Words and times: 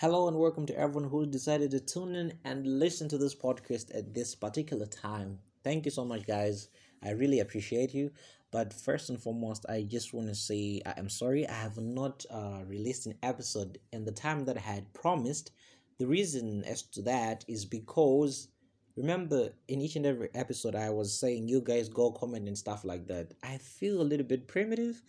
Hello 0.00 0.28
and 0.28 0.38
welcome 0.38 0.64
to 0.64 0.78
everyone 0.78 1.10
who 1.10 1.26
decided 1.26 1.72
to 1.72 1.78
tune 1.78 2.14
in 2.14 2.32
and 2.46 2.66
listen 2.66 3.06
to 3.10 3.18
this 3.18 3.34
podcast 3.34 3.94
at 3.94 4.14
this 4.14 4.34
particular 4.34 4.86
time. 4.86 5.38
Thank 5.62 5.84
you 5.84 5.90
so 5.90 6.06
much, 6.06 6.26
guys. 6.26 6.68
I 7.04 7.10
really 7.10 7.40
appreciate 7.40 7.92
you. 7.92 8.10
But 8.50 8.72
first 8.72 9.10
and 9.10 9.20
foremost, 9.20 9.66
I 9.68 9.82
just 9.82 10.14
want 10.14 10.28
to 10.28 10.34
say 10.34 10.80
I 10.86 10.94
am 10.96 11.10
sorry 11.10 11.46
I 11.46 11.52
have 11.52 11.76
not 11.76 12.24
uh, 12.30 12.60
released 12.66 13.04
an 13.04 13.16
episode 13.22 13.76
in 13.92 14.06
the 14.06 14.10
time 14.10 14.46
that 14.46 14.56
I 14.56 14.60
had 14.60 14.90
promised. 14.94 15.50
The 15.98 16.06
reason 16.06 16.64
as 16.64 16.80
to 16.94 17.02
that 17.02 17.44
is 17.46 17.66
because 17.66 18.48
remember 18.96 19.50
in 19.68 19.82
each 19.82 19.96
and 19.96 20.06
every 20.06 20.30
episode 20.34 20.76
I 20.76 20.88
was 20.88 21.12
saying 21.20 21.46
you 21.46 21.60
guys 21.60 21.90
go 21.90 22.10
comment 22.10 22.48
and 22.48 22.56
stuff 22.56 22.86
like 22.86 23.06
that. 23.08 23.34
I 23.42 23.58
feel 23.58 24.00
a 24.00 24.10
little 24.10 24.26
bit 24.26 24.48
primitive 24.48 25.02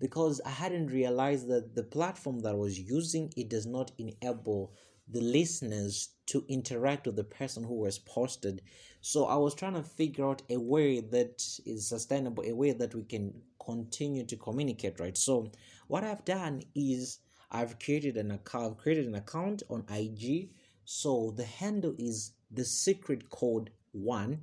because 0.00 0.40
I 0.44 0.50
hadn't 0.50 0.88
realized 0.88 1.48
that 1.48 1.74
the 1.74 1.82
platform 1.82 2.40
that 2.40 2.50
I 2.50 2.54
was 2.54 2.78
using 2.78 3.32
it 3.36 3.48
does 3.48 3.66
not 3.66 3.92
enable 3.98 4.72
the 5.08 5.20
listeners 5.20 6.10
to 6.26 6.44
interact 6.48 7.06
with 7.06 7.16
the 7.16 7.24
person 7.24 7.62
who 7.62 7.74
was 7.74 7.98
posted. 7.98 8.62
So 9.00 9.26
I 9.26 9.36
was 9.36 9.54
trying 9.54 9.74
to 9.74 9.82
figure 9.82 10.26
out 10.26 10.42
a 10.48 10.56
way 10.56 11.00
that 11.00 11.42
is 11.66 11.88
sustainable, 11.88 12.44
a 12.46 12.52
way 12.52 12.72
that 12.72 12.94
we 12.94 13.04
can 13.04 13.34
continue 13.64 14.24
to 14.24 14.36
communicate, 14.36 14.98
right? 14.98 15.16
So 15.16 15.52
what 15.88 16.04
I've 16.04 16.24
done 16.24 16.62
is 16.74 17.18
I've 17.50 17.78
created 17.78 18.16
an 18.16 18.30
account, 18.30 18.64
I've 18.64 18.78
created 18.78 19.06
an 19.06 19.14
account 19.14 19.62
on 19.68 19.84
IG. 19.90 20.50
So 20.84 21.32
the 21.36 21.44
handle 21.44 21.94
is 21.98 22.32
the 22.50 22.64
secret 22.64 23.30
code 23.30 23.70
one 23.92 24.40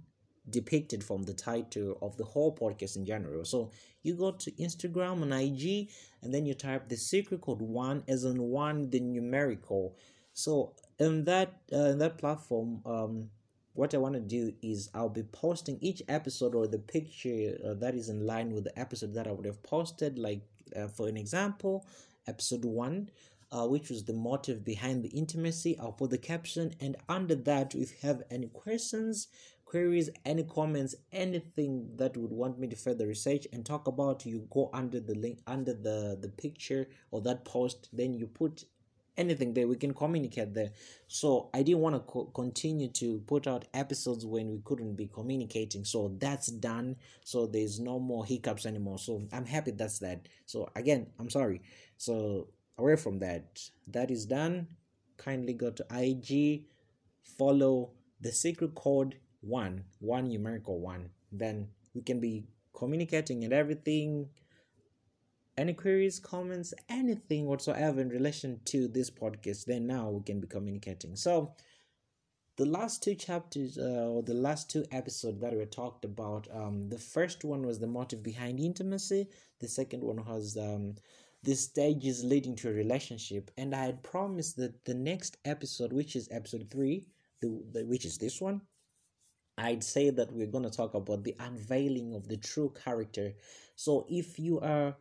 depicted 0.49 1.03
from 1.03 1.23
the 1.23 1.33
title 1.33 1.97
of 2.01 2.17
the 2.17 2.23
whole 2.23 2.55
podcast 2.55 2.95
in 2.95 3.05
general. 3.05 3.45
So 3.45 3.71
you 4.03 4.15
go 4.15 4.31
to 4.31 4.51
Instagram 4.51 5.21
and 5.21 5.33
IG 5.33 5.89
and 6.21 6.33
then 6.33 6.45
you 6.45 6.53
type 6.53 6.89
the 6.89 6.97
secret 6.97 7.41
code 7.41 7.61
one 7.61 8.03
as 8.07 8.23
in 8.25 8.41
one 8.41 8.89
the 8.89 8.99
numerical. 8.99 9.95
So 10.33 10.73
in 10.99 11.25
that 11.25 11.61
uh, 11.71 11.91
in 11.91 11.99
that 11.99 12.17
platform, 12.17 12.81
um, 12.85 13.29
what 13.73 13.93
I 13.93 13.97
want 13.97 14.15
to 14.15 14.21
do 14.21 14.53
is 14.61 14.89
I'll 14.93 15.09
be 15.09 15.23
posting 15.23 15.77
each 15.81 16.01
episode 16.09 16.55
or 16.55 16.67
the 16.67 16.79
picture 16.79 17.57
uh, 17.65 17.73
that 17.75 17.95
is 17.95 18.09
in 18.09 18.25
line 18.25 18.51
with 18.53 18.63
the 18.65 18.77
episode 18.77 19.13
that 19.13 19.27
I 19.27 19.31
would 19.31 19.45
have 19.45 19.61
posted. 19.63 20.17
Like 20.17 20.41
uh, 20.75 20.87
for 20.87 21.07
an 21.07 21.17
example, 21.17 21.85
episode 22.27 22.65
one. 22.65 23.09
Uh, 23.53 23.67
which 23.67 23.89
was 23.89 24.05
the 24.05 24.13
motive 24.13 24.63
behind 24.63 25.03
the 25.03 25.09
intimacy. 25.09 25.77
I'll 25.77 25.91
put 25.91 26.09
the 26.09 26.17
caption, 26.17 26.73
and 26.79 26.95
under 27.09 27.35
that, 27.35 27.75
if 27.75 27.91
you 27.91 28.07
have 28.07 28.23
any 28.31 28.47
questions, 28.47 29.27
queries, 29.71 30.09
any 30.25 30.43
comments, 30.43 30.95
anything 31.13 31.89
that 31.95 32.17
would 32.17 32.31
want 32.31 32.59
me 32.59 32.67
to 32.67 32.75
further 32.75 33.07
research 33.07 33.47
and 33.53 33.65
talk 33.65 33.87
about, 33.87 34.25
you 34.25 34.45
go 34.49 34.69
under 34.73 34.99
the 34.99 35.15
link, 35.15 35.39
under 35.47 35.73
the, 35.73 36.17
the 36.19 36.27
picture 36.27 36.89
or 37.09 37.21
that 37.21 37.45
post, 37.45 37.87
then 37.93 38.13
you 38.13 38.27
put 38.27 38.65
anything 39.15 39.53
there. 39.53 39.69
We 39.69 39.77
can 39.77 39.93
communicate 39.93 40.53
there. 40.53 40.71
So 41.07 41.49
i 41.53 41.63
didn't 41.63 41.79
want 41.79 41.95
to 41.95 42.01
co- 42.01 42.25
continue 42.33 42.89
to 42.89 43.23
put 43.27 43.47
out 43.47 43.63
episodes 43.73 44.25
when 44.25 44.51
we 44.51 44.59
couldn't 44.65 44.95
be 44.95 45.07
communicating. 45.07 45.85
So 45.85 46.17
that's 46.19 46.47
done. 46.47 46.97
So 47.23 47.47
there's 47.47 47.79
no 47.79 47.97
more 47.97 48.25
hiccups 48.25 48.65
anymore. 48.65 48.99
So 48.99 49.21
i'm 49.31 49.45
happy 49.45 49.71
that's 49.71 49.99
that. 49.99 50.27
So 50.47 50.69
again 50.75 51.07
i'm 51.17 51.29
sorry. 51.29 51.61
So 51.95 52.49
away 52.77 52.97
from 52.97 53.19
that 53.19 53.61
that 53.87 54.11
is 54.11 54.25
done. 54.25 54.67
Kindly 55.15 55.53
go 55.53 55.71
to 55.71 55.85
ig 56.03 56.65
follow 57.37 57.91
the 58.19 58.33
secret 58.33 58.75
code 58.75 59.15
one, 59.41 59.83
one 59.99 60.27
numerical 60.27 60.79
one, 60.79 61.09
then 61.31 61.67
we 61.93 62.01
can 62.01 62.19
be 62.19 62.45
communicating 62.73 63.43
and 63.43 63.53
everything. 63.53 64.29
Any 65.57 65.73
queries, 65.73 66.19
comments, 66.19 66.73
anything 66.87 67.45
whatsoever 67.45 67.99
in 67.99 68.09
relation 68.09 68.61
to 68.65 68.87
this 68.87 69.09
podcast, 69.09 69.65
then 69.65 69.85
now 69.85 70.09
we 70.09 70.23
can 70.23 70.39
be 70.39 70.47
communicating. 70.47 71.15
So, 71.15 71.53
the 72.57 72.65
last 72.65 73.01
two 73.01 73.15
chapters 73.15 73.77
uh, 73.77 74.07
or 74.09 74.21
the 74.21 74.33
last 74.33 74.69
two 74.69 74.85
episodes 74.91 75.39
that 75.41 75.57
we 75.57 75.65
talked 75.65 76.05
about 76.05 76.47
um, 76.53 76.89
the 76.89 76.97
first 76.97 77.43
one 77.43 77.65
was 77.65 77.79
the 77.79 77.87
motive 77.87 78.21
behind 78.21 78.59
intimacy 78.59 79.27
the 79.59 79.67
second 79.67 80.03
one 80.03 80.23
was 80.25 80.57
um, 80.57 80.93
the 81.43 81.55
stages 81.55 82.23
leading 82.23 82.55
to 82.55 82.69
a 82.69 82.73
relationship 82.73 83.49
and 83.57 83.73
i 83.73 83.85
had 83.85 84.03
promised 84.03 84.57
that 84.57 84.85
the 84.85 84.93
next 84.93 85.37
episode 85.45 85.91
which 85.93 86.15
is 86.15 86.27
episode 86.29 86.67
three 86.69 87.03
the, 87.41 87.47
the 87.71 87.85
which 87.85 88.05
is 88.05 88.17
this 88.17 88.39
one 88.39 88.61
I'd 89.61 89.83
say 89.83 90.09
that 90.09 90.31
we're 90.33 90.47
going 90.47 90.63
to 90.63 90.69
talk 90.69 90.93
about 90.93 91.23
the 91.23 91.35
unveiling 91.39 92.13
of 92.13 92.27
the 92.27 92.37
true 92.37 92.73
character. 92.83 93.33
So 93.75 94.05
if 94.09 94.39
you 94.39 94.59
are 94.59 94.95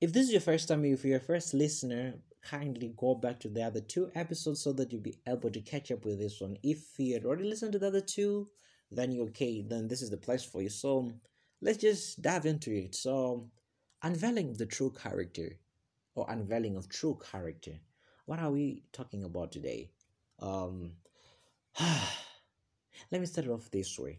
if 0.00 0.12
this 0.12 0.26
is 0.26 0.32
your 0.32 0.40
first 0.40 0.68
time 0.68 0.84
if 0.84 1.04
you're 1.04 1.16
a 1.16 1.20
first 1.20 1.54
listener, 1.54 2.14
kindly 2.42 2.94
go 2.96 3.14
back 3.14 3.40
to 3.40 3.48
the 3.48 3.62
other 3.62 3.80
two 3.80 4.10
episodes 4.14 4.60
so 4.62 4.72
that 4.74 4.92
you'll 4.92 5.00
be 5.00 5.18
able 5.26 5.50
to 5.50 5.60
catch 5.60 5.90
up 5.90 6.04
with 6.04 6.18
this 6.18 6.40
one. 6.40 6.56
If 6.62 6.98
you 6.98 7.14
had 7.14 7.24
already 7.24 7.44
listened 7.44 7.72
to 7.72 7.78
the 7.78 7.88
other 7.88 8.00
two, 8.00 8.48
then 8.90 9.10
you're 9.10 9.26
okay, 9.26 9.62
then 9.62 9.88
this 9.88 10.02
is 10.02 10.10
the 10.10 10.16
place 10.16 10.44
for 10.44 10.62
you. 10.62 10.68
So 10.68 11.12
let's 11.60 11.78
just 11.78 12.22
dive 12.22 12.46
into 12.46 12.72
it. 12.72 12.94
So 12.94 13.48
unveiling 14.02 14.54
the 14.54 14.66
true 14.66 14.92
character 15.02 15.58
or 16.14 16.26
unveiling 16.28 16.76
of 16.76 16.88
true 16.88 17.18
character. 17.32 17.72
What 18.26 18.38
are 18.38 18.50
we 18.50 18.84
talking 18.92 19.24
about 19.24 19.50
today? 19.52 19.90
Um 20.40 20.92
Let 23.10 23.20
me 23.20 23.26
start 23.26 23.48
off 23.48 23.70
this 23.70 23.98
way. 23.98 24.18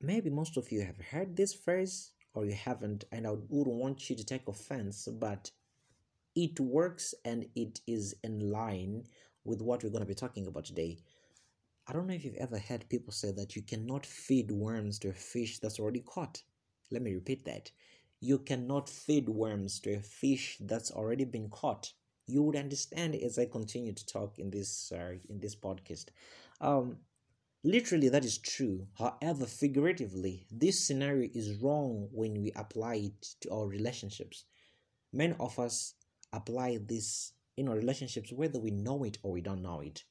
Maybe 0.00 0.30
most 0.30 0.56
of 0.56 0.70
you 0.70 0.82
have 0.82 1.00
heard 1.00 1.36
this 1.36 1.54
phrase 1.54 2.12
or 2.34 2.44
you 2.44 2.52
haven't, 2.52 3.04
and 3.12 3.26
I 3.26 3.30
wouldn't 3.30 3.76
want 3.76 4.10
you 4.10 4.16
to 4.16 4.24
take 4.24 4.48
offense, 4.48 5.08
but 5.10 5.50
it 6.34 6.58
works 6.58 7.14
and 7.24 7.46
it 7.54 7.80
is 7.86 8.14
in 8.24 8.50
line 8.50 9.04
with 9.44 9.62
what 9.62 9.82
we're 9.82 9.90
going 9.90 10.02
to 10.02 10.06
be 10.06 10.14
talking 10.14 10.46
about 10.46 10.64
today. 10.64 10.98
I 11.86 11.92
don't 11.92 12.06
know 12.06 12.14
if 12.14 12.24
you've 12.24 12.34
ever 12.36 12.58
heard 12.58 12.88
people 12.88 13.12
say 13.12 13.30
that 13.32 13.54
you 13.54 13.62
cannot 13.62 14.06
feed 14.06 14.50
worms 14.50 14.98
to 15.00 15.10
a 15.10 15.12
fish 15.12 15.58
that's 15.58 15.78
already 15.78 16.00
caught. 16.00 16.42
Let 16.90 17.02
me 17.02 17.14
repeat 17.14 17.44
that. 17.44 17.70
You 18.20 18.38
cannot 18.38 18.88
feed 18.88 19.28
worms 19.28 19.80
to 19.80 19.94
a 19.94 20.00
fish 20.00 20.56
that's 20.60 20.90
already 20.90 21.24
been 21.24 21.50
caught. 21.50 21.92
You 22.26 22.42
would 22.42 22.56
understand 22.56 23.14
as 23.14 23.38
I 23.38 23.44
continue 23.44 23.92
to 23.92 24.06
talk 24.06 24.38
in 24.38 24.50
this 24.50 24.92
uh, 24.92 25.12
in 25.28 25.40
this 25.40 25.54
podcast. 25.54 26.06
Um, 26.60 26.98
literally, 27.62 28.08
that 28.08 28.24
is 28.24 28.38
true. 28.38 28.86
However, 28.98 29.46
figuratively, 29.46 30.46
this 30.50 30.86
scenario 30.86 31.28
is 31.34 31.54
wrong 31.62 32.08
when 32.12 32.40
we 32.40 32.52
apply 32.56 32.94
it 32.96 33.26
to 33.42 33.50
our 33.52 33.66
relationships. 33.66 34.44
Many 35.12 35.34
of 35.38 35.58
us 35.58 35.94
apply 36.32 36.78
this 36.86 37.32
in 37.56 37.68
our 37.68 37.76
relationships 37.76 38.32
whether 38.32 38.58
we 38.58 38.70
know 38.70 39.04
it 39.04 39.18
or 39.22 39.32
we 39.32 39.40
don't 39.40 39.62
know 39.62 39.80
it. 39.80 40.04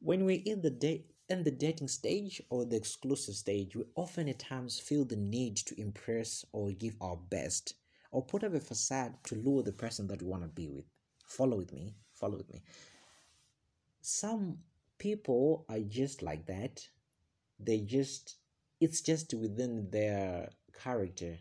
When 0.00 0.24
we're 0.24 0.42
in 0.44 0.62
the 0.62 0.70
date 0.70 1.06
in 1.28 1.44
the 1.44 1.50
dating 1.50 1.88
stage 1.88 2.42
or 2.50 2.64
the 2.64 2.76
exclusive 2.76 3.34
stage, 3.34 3.74
we 3.74 3.84
often 3.94 4.28
at 4.28 4.38
times 4.38 4.78
feel 4.78 5.04
the 5.04 5.16
need 5.16 5.56
to 5.56 5.80
impress 5.80 6.44
or 6.52 6.70
give 6.72 6.94
our 7.00 7.16
best 7.16 7.74
or 8.10 8.22
put 8.24 8.44
up 8.44 8.54
a 8.54 8.60
facade 8.60 9.14
to 9.24 9.36
lure 9.36 9.62
the 9.62 9.72
person 9.72 10.06
that 10.08 10.20
we 10.20 10.28
want 10.28 10.42
to 10.42 10.48
be 10.48 10.68
with. 10.68 10.84
Follow 11.26 11.56
with 11.56 11.72
me. 11.72 11.94
Follow 12.14 12.36
with 12.36 12.52
me. 12.52 12.62
Some 14.02 14.58
people 15.02 15.66
are 15.68 15.80
just 15.80 16.22
like 16.22 16.46
that. 16.46 16.86
They 17.58 17.80
just, 17.80 18.36
it's 18.80 19.00
just 19.00 19.34
within 19.34 19.90
their 19.90 20.50
character 20.80 21.38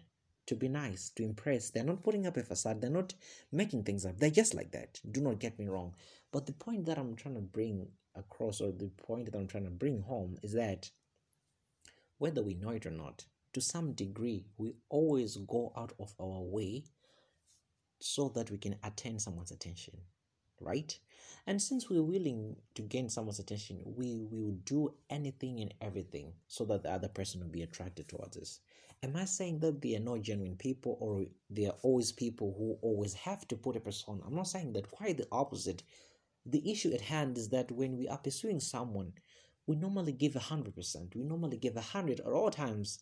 to 0.47 0.55
be 0.55 0.67
nice, 0.67 1.11
to 1.11 1.23
impress. 1.23 1.69
They're 1.69 1.83
not 1.83 2.01
putting 2.01 2.25
up 2.25 2.37
a 2.37 2.43
facade, 2.43 2.81
they're 2.81 2.89
not 2.89 3.13
making 3.51 3.83
things 3.83 4.03
up. 4.03 4.17
They're 4.17 4.31
just 4.31 4.55
like 4.55 4.71
that. 4.71 4.99
Do 5.11 5.21
not 5.21 5.37
get 5.37 5.59
me 5.59 5.67
wrong. 5.67 5.93
But 6.31 6.47
the 6.47 6.53
point 6.53 6.87
that 6.87 6.97
I'm 6.97 7.15
trying 7.15 7.35
to 7.35 7.41
bring 7.41 7.87
across, 8.15 8.61
or 8.61 8.71
the 8.71 8.89
point 8.97 9.25
that 9.25 9.37
I'm 9.37 9.47
trying 9.47 9.65
to 9.65 9.69
bring 9.69 10.01
home, 10.01 10.39
is 10.41 10.53
that 10.53 10.89
whether 12.17 12.41
we 12.41 12.55
know 12.55 12.71
it 12.71 12.87
or 12.87 12.91
not, 12.91 13.25
to 13.53 13.61
some 13.61 13.91
degree, 13.93 14.47
we 14.57 14.73
always 14.89 15.37
go 15.37 15.71
out 15.77 15.93
of 15.99 16.15
our 16.19 16.41
way 16.41 16.85
so 17.99 18.29
that 18.29 18.49
we 18.49 18.57
can 18.57 18.77
attain 18.83 19.19
someone's 19.19 19.51
attention 19.51 19.97
right? 20.61 20.97
And 21.47 21.61
since 21.61 21.89
we're 21.89 22.03
willing 22.03 22.55
to 22.75 22.81
gain 22.83 23.09
someone's 23.09 23.39
attention, 23.39 23.81
we, 23.83 24.27
will 24.29 24.51
do 24.63 24.93
anything 25.09 25.59
and 25.59 25.73
everything 25.81 26.33
so 26.47 26.65
that 26.65 26.83
the 26.83 26.91
other 26.91 27.07
person 27.07 27.41
will 27.41 27.49
be 27.49 27.63
attracted 27.63 28.07
towards 28.07 28.37
us. 28.37 28.59
Am 29.03 29.15
I 29.15 29.25
saying 29.25 29.59
that 29.59 29.81
they 29.81 29.95
are 29.95 29.99
not 29.99 30.21
genuine 30.21 30.55
people 30.55 30.97
or 30.99 31.25
they 31.49 31.65
are 31.65 31.75
always 31.81 32.11
people 32.11 32.53
who 32.55 32.77
always 32.87 33.13
have 33.15 33.47
to 33.47 33.55
put 33.55 33.75
a 33.75 33.79
persona? 33.79 34.21
I'm 34.25 34.35
not 34.35 34.47
saying 34.47 34.73
that, 34.73 34.91
quite 34.91 35.17
the 35.17 35.27
opposite. 35.31 35.81
The 36.45 36.71
issue 36.71 36.93
at 36.93 37.01
hand 37.01 37.37
is 37.37 37.49
that 37.49 37.71
when 37.71 37.97
we 37.97 38.07
are 38.07 38.19
pursuing 38.19 38.59
someone, 38.59 39.13
we 39.65 39.75
normally 39.75 40.11
give 40.11 40.35
a 40.35 40.39
hundred 40.39 40.75
percent. 40.75 41.15
We 41.15 41.23
normally 41.23 41.57
give 41.57 41.75
a 41.77 41.81
hundred 41.81 42.19
at 42.19 42.27
all 42.27 42.51
times. 42.51 42.99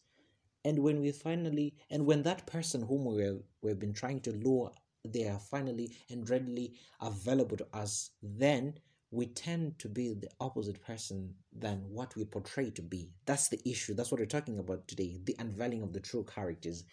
And 0.64 0.80
when 0.80 1.02
we 1.02 1.12
finally, 1.12 1.76
and 1.90 2.06
when 2.06 2.24
that 2.24 2.46
person 2.46 2.82
whom 2.82 3.06
we 3.06 3.40
we've 3.62 3.80
been 3.80 3.94
trying 3.94 4.22
to 4.22 4.32
lure 4.32 4.72
they 5.06 5.28
are 5.28 5.40
finally 5.40 5.96
and 6.10 6.30
readily 6.30 6.74
available 7.02 7.58
to 7.58 7.68
us, 7.74 8.12
then 8.22 8.74
we 9.12 9.26
tend 9.26 9.80
to 9.80 9.90
be 9.90 10.14
the 10.14 10.30
opposite 10.40 10.82
person 10.84 11.34
than 11.52 11.80
what 11.90 12.16
we 12.16 12.26
portray 12.26 12.70
to 12.72 12.82
be. 12.82 13.10
That's 13.26 13.50
the 13.50 13.60
issue. 13.66 13.94
That's 13.94 14.12
what 14.12 14.20
we're 14.20 14.26
talking 14.26 14.60
about 14.60 14.88
today 14.88 15.20
the 15.24 15.36
unveiling 15.40 15.82
of 15.82 15.94
the 15.94 16.00
true 16.00 16.24
characters. 16.24 16.84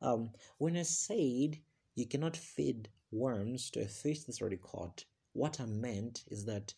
Um, 0.00 0.30
when 0.58 0.76
I 0.76 0.82
said 0.82 1.58
you 1.94 2.06
cannot 2.06 2.36
feed 2.36 2.88
worms 3.10 3.70
to 3.70 3.80
a 3.80 3.86
fish 3.86 4.24
that's 4.24 4.40
already 4.40 4.56
caught, 4.56 5.04
what 5.32 5.60
I 5.60 5.66
meant 5.66 6.24
is 6.30 6.44
that 6.46 6.72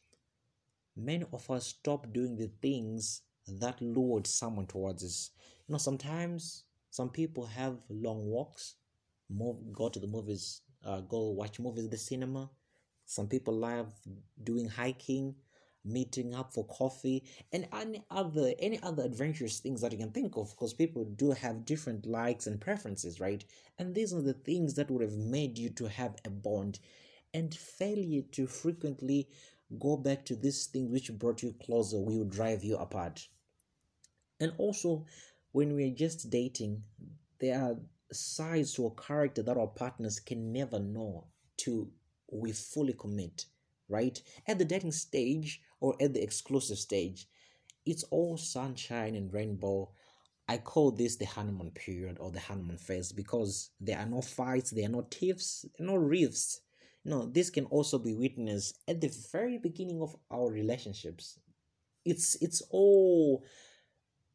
many 0.97 1.25
of 1.33 1.49
us 1.51 1.69
stop 1.69 2.13
doing 2.13 2.37
the 2.37 2.51
things 2.61 3.23
that 3.47 3.81
lured 3.81 4.27
someone 4.27 4.67
towards 4.67 5.05
us. 5.05 5.31
You 5.69 5.73
know, 5.73 5.79
sometimes 5.79 6.65
some 6.91 7.11
people 7.11 7.47
have 7.47 7.79
long 7.89 8.27
walks, 8.27 8.75
move, 9.31 9.73
go 9.73 9.89
to 9.89 10.01
the 10.01 10.07
movies, 10.07 10.63
uh, 10.85 11.01
go 11.01 11.31
watch 11.31 11.59
movies 11.59 11.85
at 11.85 11.91
the 11.91 11.99
cinema. 11.99 12.51
Some 13.05 13.27
people 13.27 13.55
love 13.55 13.93
doing 14.43 14.69
hiking, 14.69 15.35
meeting 15.85 16.35
up 16.35 16.53
for 16.53 16.67
coffee, 16.67 17.25
and 17.53 17.67
any 17.73 18.05
other 18.11 18.53
any 18.59 18.81
other 18.83 19.05
adventurous 19.05 19.61
things 19.61 19.81
that 19.81 19.93
you 19.93 19.99
can 19.99 20.11
think 20.11 20.37
of. 20.37 20.51
Because 20.51 20.75
people 20.75 21.05
do 21.05 21.31
have 21.33 21.65
different 21.65 22.07
likes 22.07 22.47
and 22.47 22.61
preferences, 22.61 23.21
right? 23.21 23.45
And 23.79 23.95
these 23.95 24.13
are 24.13 24.23
the 24.23 24.35
things 24.35 24.75
that 24.75 24.91
would 24.91 25.03
have 25.03 25.17
made 25.17 25.57
you 25.59 25.71
to 25.71 25.89
have 25.89 26.17
a 26.25 26.31
bond. 26.31 26.79
And 27.35 27.55
failure 27.55 28.23
to 28.33 28.47
frequently 28.47 29.29
go 29.79 29.97
back 29.97 30.25
to 30.27 30.37
this 30.37 30.67
thing 30.67 30.91
which 30.91 31.13
brought 31.13 31.43
you 31.43 31.55
closer 31.65 31.99
will 31.99 32.25
drive 32.25 32.65
you 32.65 32.77
apart. 32.77 33.29
And 34.41 34.53
also, 34.59 35.05
when 35.53 35.75
we're 35.75 35.95
just 35.95 36.31
dating, 36.31 36.83
there 37.41 37.61
are 37.61 37.77
sides 38.13 38.73
to 38.75 38.87
a 38.87 38.91
character 38.91 39.43
that 39.43 39.57
our 39.57 39.67
partners 39.67 40.21
can 40.21 40.53
never 40.53 40.79
know 40.79 41.27
to 41.59 41.91
we 42.31 42.53
fully 42.53 42.93
commit, 42.93 43.47
right? 43.89 44.21
At 44.47 44.59
the 44.59 44.65
dating 44.65 44.93
stage 44.93 45.61
or 45.81 45.97
at 46.01 46.15
the 46.15 46.23
exclusive 46.23 46.79
stage, 46.79 47.27
it's 47.87 48.05
all 48.05 48.37
sunshine 48.37 49.15
and 49.15 49.33
rainbow. 49.33 49.91
I 50.49 50.59
call 50.59 50.91
this 50.91 51.17
the 51.17 51.27
honeymoon 51.27 51.71
period 51.73 52.19
or 52.21 52.31
the 52.31 52.41
honeymoon 52.41 52.79
phase 52.79 53.13
because 53.13 53.71
there 53.81 53.99
are 53.99 54.07
no 54.07 54.23
fights, 54.23 54.71
there 54.71 54.87
are 54.87 54.93
no 54.93 55.07
tiffs, 55.11 55.67
no 55.79 55.97
rifts. 55.97 56.61
No, 57.05 57.27
this 57.27 57.49
can 57.49 57.65
also 57.67 57.99
be 57.99 58.13
witnessed 58.13 58.79
at 58.87 59.01
the 59.01 59.11
very 59.33 59.57
beginning 59.57 60.03
of 60.03 60.15
our 60.31 60.51
relationships. 60.51 61.39
It's 62.05 62.35
it's 62.43 62.63
all 62.71 63.45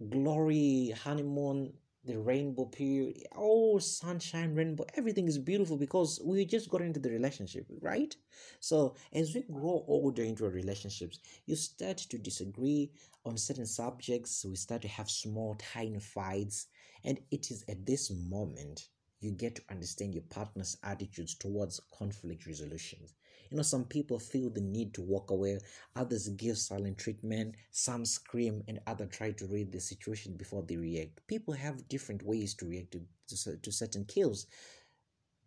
glory, 0.09 0.93
honeymoon, 1.03 1.73
the 2.05 2.19
rainbow 2.19 2.65
period, 2.65 3.23
oh 3.35 3.79
sunshine, 3.79 4.53
rainbow, 4.55 4.85
everything 4.95 5.27
is 5.27 5.37
beautiful 5.37 5.77
because 5.77 6.19
we 6.23 6.45
just 6.45 6.69
got 6.69 6.81
into 6.81 6.99
the 6.99 7.09
relationship, 7.09 7.65
right? 7.81 8.15
So 8.59 8.95
as 9.13 9.33
we 9.33 9.41
grow 9.41 9.85
older 9.87 10.23
into 10.23 10.45
our 10.45 10.51
relationships, 10.51 11.19
you 11.45 11.55
start 11.55 11.97
to 11.97 12.17
disagree 12.17 12.91
on 13.25 13.37
certain 13.37 13.65
subjects, 13.65 14.45
we 14.45 14.55
start 14.55 14.81
to 14.81 14.87
have 14.87 15.09
small, 15.09 15.55
tiny 15.55 15.99
fights, 15.99 16.67
and 17.05 17.19
it 17.31 17.51
is 17.51 17.63
at 17.69 17.85
this 17.85 18.11
moment 18.11 18.89
you 19.21 19.31
get 19.31 19.55
to 19.55 19.61
understand 19.69 20.13
your 20.13 20.23
partner's 20.23 20.77
attitudes 20.83 21.35
towards 21.35 21.79
conflict 21.97 22.45
resolutions. 22.45 23.13
You 23.53 23.57
know, 23.57 23.63
some 23.63 23.85
people 23.85 24.17
feel 24.17 24.49
the 24.49 24.61
need 24.61 24.95
to 24.95 25.03
walk 25.03 25.29
away, 25.29 25.59
others 25.95 26.27
give 26.29 26.57
silent 26.57 26.97
treatment, 26.97 27.53
some 27.69 28.03
scream, 28.03 28.63
and 28.67 28.79
others 28.87 29.09
try 29.11 29.29
to 29.29 29.45
read 29.45 29.71
the 29.71 29.79
situation 29.79 30.33
before 30.35 30.63
they 30.63 30.75
react. 30.75 31.21
People 31.27 31.53
have 31.53 31.87
different 31.87 32.23
ways 32.23 32.55
to 32.55 32.65
react 32.65 32.93
to, 32.93 33.01
to, 33.27 33.57
to 33.57 33.71
certain 33.71 34.05
kills. 34.05 34.47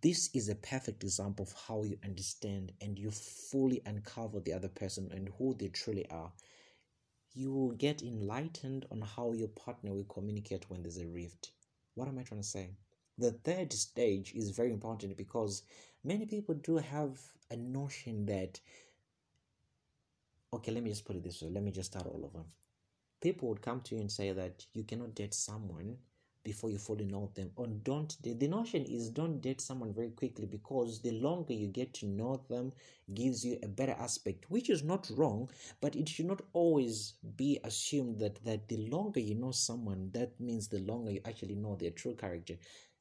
This 0.03 0.31
is 0.35 0.49
a 0.49 0.55
perfect 0.55 1.03
example 1.03 1.43
of 1.47 1.53
how 1.67 1.83
you 1.83 1.99
understand 2.05 2.71
and 2.81 2.97
you 2.97 3.11
fully 3.11 3.83
uncover 3.85 4.39
the 4.39 4.53
other 4.53 4.69
person 4.69 5.11
and 5.11 5.31
who 5.37 5.55
they 5.55 5.67
truly 5.67 6.09
are. 6.09 6.31
You 7.35 7.53
will 7.53 7.73
get 7.73 8.03
enlightened 8.03 8.87
on 8.93 9.01
how 9.01 9.33
your 9.33 9.49
partner 9.49 9.93
will 9.93 10.05
communicate 10.05 10.71
when 10.71 10.85
there's 10.85 10.99
a 10.99 11.09
rift. 11.09 11.51
What 11.95 12.07
am 12.07 12.21
I 12.21 12.23
trying 12.23 12.43
to 12.43 12.47
say? 12.47 12.71
The 13.19 13.33
third 13.33 13.73
stage 13.73 14.35
is 14.35 14.51
very 14.51 14.71
important 14.71 15.17
because 15.17 15.63
many 16.07 16.25
people 16.25 16.55
do 16.55 16.77
have 16.77 17.19
a 17.51 17.57
notion 17.57 18.27
that, 18.27 18.61
okay, 20.53 20.73
let 20.73 20.83
me 20.83 20.91
just 20.91 21.05
put 21.05 21.17
it 21.17 21.25
this 21.25 21.43
way, 21.43 21.51
let 21.51 21.63
me 21.63 21.73
just 21.73 21.91
start 21.93 22.07
all 22.07 22.25
over. 22.25 22.45
People 23.21 23.49
would 23.49 23.63
come 23.63 23.81
to 23.81 23.95
you 23.97 24.01
and 24.01 24.11
say 24.11 24.33
that 24.33 24.65
you 24.73 24.85
cannot 24.85 25.15
date 25.15 25.35
someone 25.35 25.97
before 26.45 26.71
you 26.71 26.79
fully 26.79 27.05
know 27.05 27.29
them 27.35 27.51
or 27.57 27.67
don't 27.67 28.17
the, 28.23 28.33
the 28.35 28.47
notion 28.47 28.85
is 28.85 29.11
don't 29.11 29.41
date 29.41 29.61
someone 29.61 29.93
very 29.93 30.11
quickly 30.11 30.47
because 30.47 31.03
the 31.03 31.11
longer 31.11 31.53
you 31.53 31.67
get 31.67 31.93
to 31.93 32.07
know 32.07 32.41
them 32.49 32.73
gives 33.15 33.45
you 33.45 33.59
a 33.65 33.67
better 33.67 33.97
aspect 33.99 34.45
which 34.49 34.71
is 34.71 34.85
not 34.85 35.11
wrong 35.17 35.51
but 35.81 35.97
it 35.97 36.09
should 36.09 36.27
not 36.27 36.41
always 36.53 37.15
be 37.35 37.59
assumed 37.65 38.21
that 38.21 38.39
that 38.45 38.69
the 38.69 38.77
longer 38.89 39.19
you 39.19 39.35
know 39.35 39.51
someone 39.51 40.09
that 40.15 40.39
means 40.39 40.69
the 40.69 40.79
longer 40.79 41.11
you 41.11 41.21
actually 41.25 41.57
know 41.57 41.75
their 41.75 41.91
true 41.91 42.15
character 42.15 42.55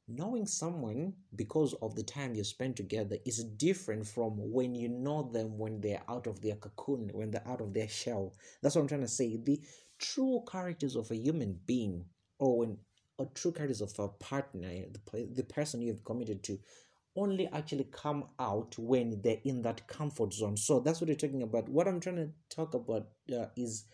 knowing 0.08 0.46
someone 0.46 1.12
because 1.34 1.74
of 1.82 1.94
the 1.94 2.02
time 2.02 2.34
you 2.34 2.44
spend 2.44 2.76
together 2.76 3.16
is 3.24 3.42
different 3.44 4.06
from 4.06 4.32
when 4.52 4.74
you 4.74 4.88
know 4.88 5.28
them 5.32 5.58
when 5.58 5.80
they're 5.80 6.02
out 6.08 6.26
of 6.26 6.40
their 6.40 6.56
cocoon, 6.56 7.10
when 7.12 7.30
they're 7.30 7.46
out 7.48 7.60
of 7.60 7.74
their 7.74 7.88
shell. 7.88 8.32
That's 8.62 8.74
what 8.76 8.82
I'm 8.82 8.88
trying 8.88 9.00
to 9.02 9.08
say. 9.08 9.36
The 9.36 9.60
true 9.98 10.42
characters 10.50 10.96
of 10.96 11.10
a 11.10 11.16
human 11.16 11.58
being, 11.66 12.04
or 12.38 12.58
when 12.58 12.78
or 13.18 13.26
true 13.34 13.52
characters 13.52 13.80
of 13.80 13.92
a 13.98 14.08
partner, 14.08 14.68
the, 14.68 15.26
the 15.34 15.42
person 15.44 15.80
you've 15.80 16.04
committed 16.04 16.42
to, 16.44 16.58
only 17.16 17.48
actually 17.48 17.84
come 17.84 18.24
out 18.38 18.74
when 18.78 19.20
they're 19.22 19.40
in 19.44 19.62
that 19.62 19.86
comfort 19.88 20.34
zone. 20.34 20.56
So 20.56 20.80
that's 20.80 21.00
what 21.00 21.08
you're 21.08 21.16
talking 21.16 21.42
about. 21.42 21.68
What 21.68 21.88
I'm 21.88 21.98
trying 22.00 22.16
to 22.16 22.28
talk 22.54 22.74
about 22.74 23.08
uh, 23.34 23.46
is 23.56 23.84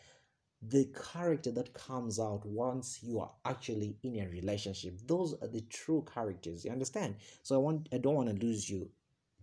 the 0.69 0.85
character 1.13 1.51
that 1.51 1.75
comes 1.75 2.21
out 2.21 2.47
once 2.47 3.01
you 3.03 3.19
are 3.19 3.33
actually 3.45 3.97
in 4.05 4.21
a 4.21 4.29
relationship. 4.29 4.97
Those 5.07 5.35
are 5.43 5.49
the 5.49 5.63
true 5.63 6.07
characters 6.15 6.65
you 6.65 6.71
understand? 6.71 7.17
So 7.43 7.57
i 7.57 7.59
want 7.59 7.89
i 7.93 7.99
don't 7.99 8.15
want 8.15 8.29
to 8.29 8.47
lose 8.47 8.71
you. 8.71 8.89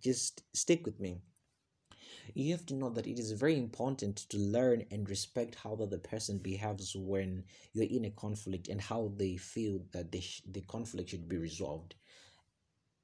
Just 0.01 0.43
stick 0.53 0.85
with 0.85 0.99
me. 0.99 1.19
You 2.33 2.51
have 2.53 2.65
to 2.67 2.73
know 2.73 2.89
that 2.91 3.07
it 3.07 3.19
is 3.19 3.33
very 3.33 3.57
important 3.57 4.15
to 4.29 4.37
learn 4.37 4.85
and 4.91 5.09
respect 5.09 5.55
how 5.55 5.75
the 5.75 5.83
other 5.83 5.97
person 5.97 6.37
behaves 6.37 6.95
when 6.95 7.43
you're 7.73 7.85
in 7.85 8.05
a 8.05 8.11
conflict 8.11 8.69
and 8.69 8.79
how 8.79 9.11
they 9.17 9.35
feel 9.35 9.81
that 9.91 10.11
they 10.11 10.21
sh- 10.21 10.41
the 10.49 10.61
conflict 10.61 11.09
should 11.09 11.27
be 11.27 11.37
resolved. 11.37 11.95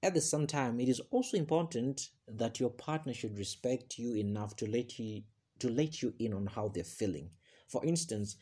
At 0.01 0.13
the 0.13 0.21
same 0.21 0.47
time 0.47 0.79
it 0.79 0.87
is 0.87 1.01
also 1.11 1.35
important 1.35 2.11
that 2.29 2.61
your 2.61 2.69
partner 2.69 3.13
should 3.13 3.37
respect 3.37 3.99
you 3.99 4.15
enough 4.15 4.55
to 4.57 4.67
let 4.67 4.97
you 4.99 5.23
to 5.59 5.69
let 5.69 6.01
you 6.01 6.13
in 6.19 6.33
on 6.33 6.47
how 6.47 6.69
they're 6.69 6.83
feeling 6.83 7.31
for 7.67 7.83
instance, 7.85 8.37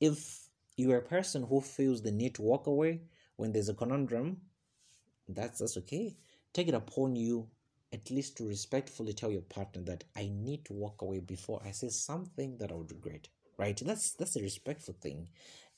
if 0.00 0.48
you're 0.76 0.98
a 0.98 1.02
person 1.02 1.44
who 1.44 1.60
feels 1.60 2.02
the 2.02 2.10
need 2.10 2.34
to 2.36 2.42
walk 2.42 2.66
away 2.66 3.02
when 3.36 3.52
there's 3.52 3.68
a 3.68 3.74
conundrum, 3.74 4.40
that's 5.28 5.58
that's 5.58 5.76
okay. 5.78 6.16
Take 6.52 6.68
it 6.68 6.74
upon 6.74 7.16
you 7.16 7.48
at 7.92 8.10
least 8.10 8.36
to 8.38 8.48
respectfully 8.48 9.12
tell 9.12 9.30
your 9.30 9.42
partner 9.42 9.82
that 9.82 10.04
I 10.16 10.30
need 10.32 10.64
to 10.66 10.72
walk 10.72 11.02
away 11.02 11.20
before 11.20 11.60
I 11.64 11.72
say 11.72 11.90
something 11.90 12.56
that 12.58 12.72
I 12.72 12.74
would 12.74 12.90
regret. 12.90 13.28
Right? 13.58 13.80
That's 13.84 14.12
that's 14.12 14.36
a 14.36 14.42
respectful 14.42 14.94
thing. 15.00 15.28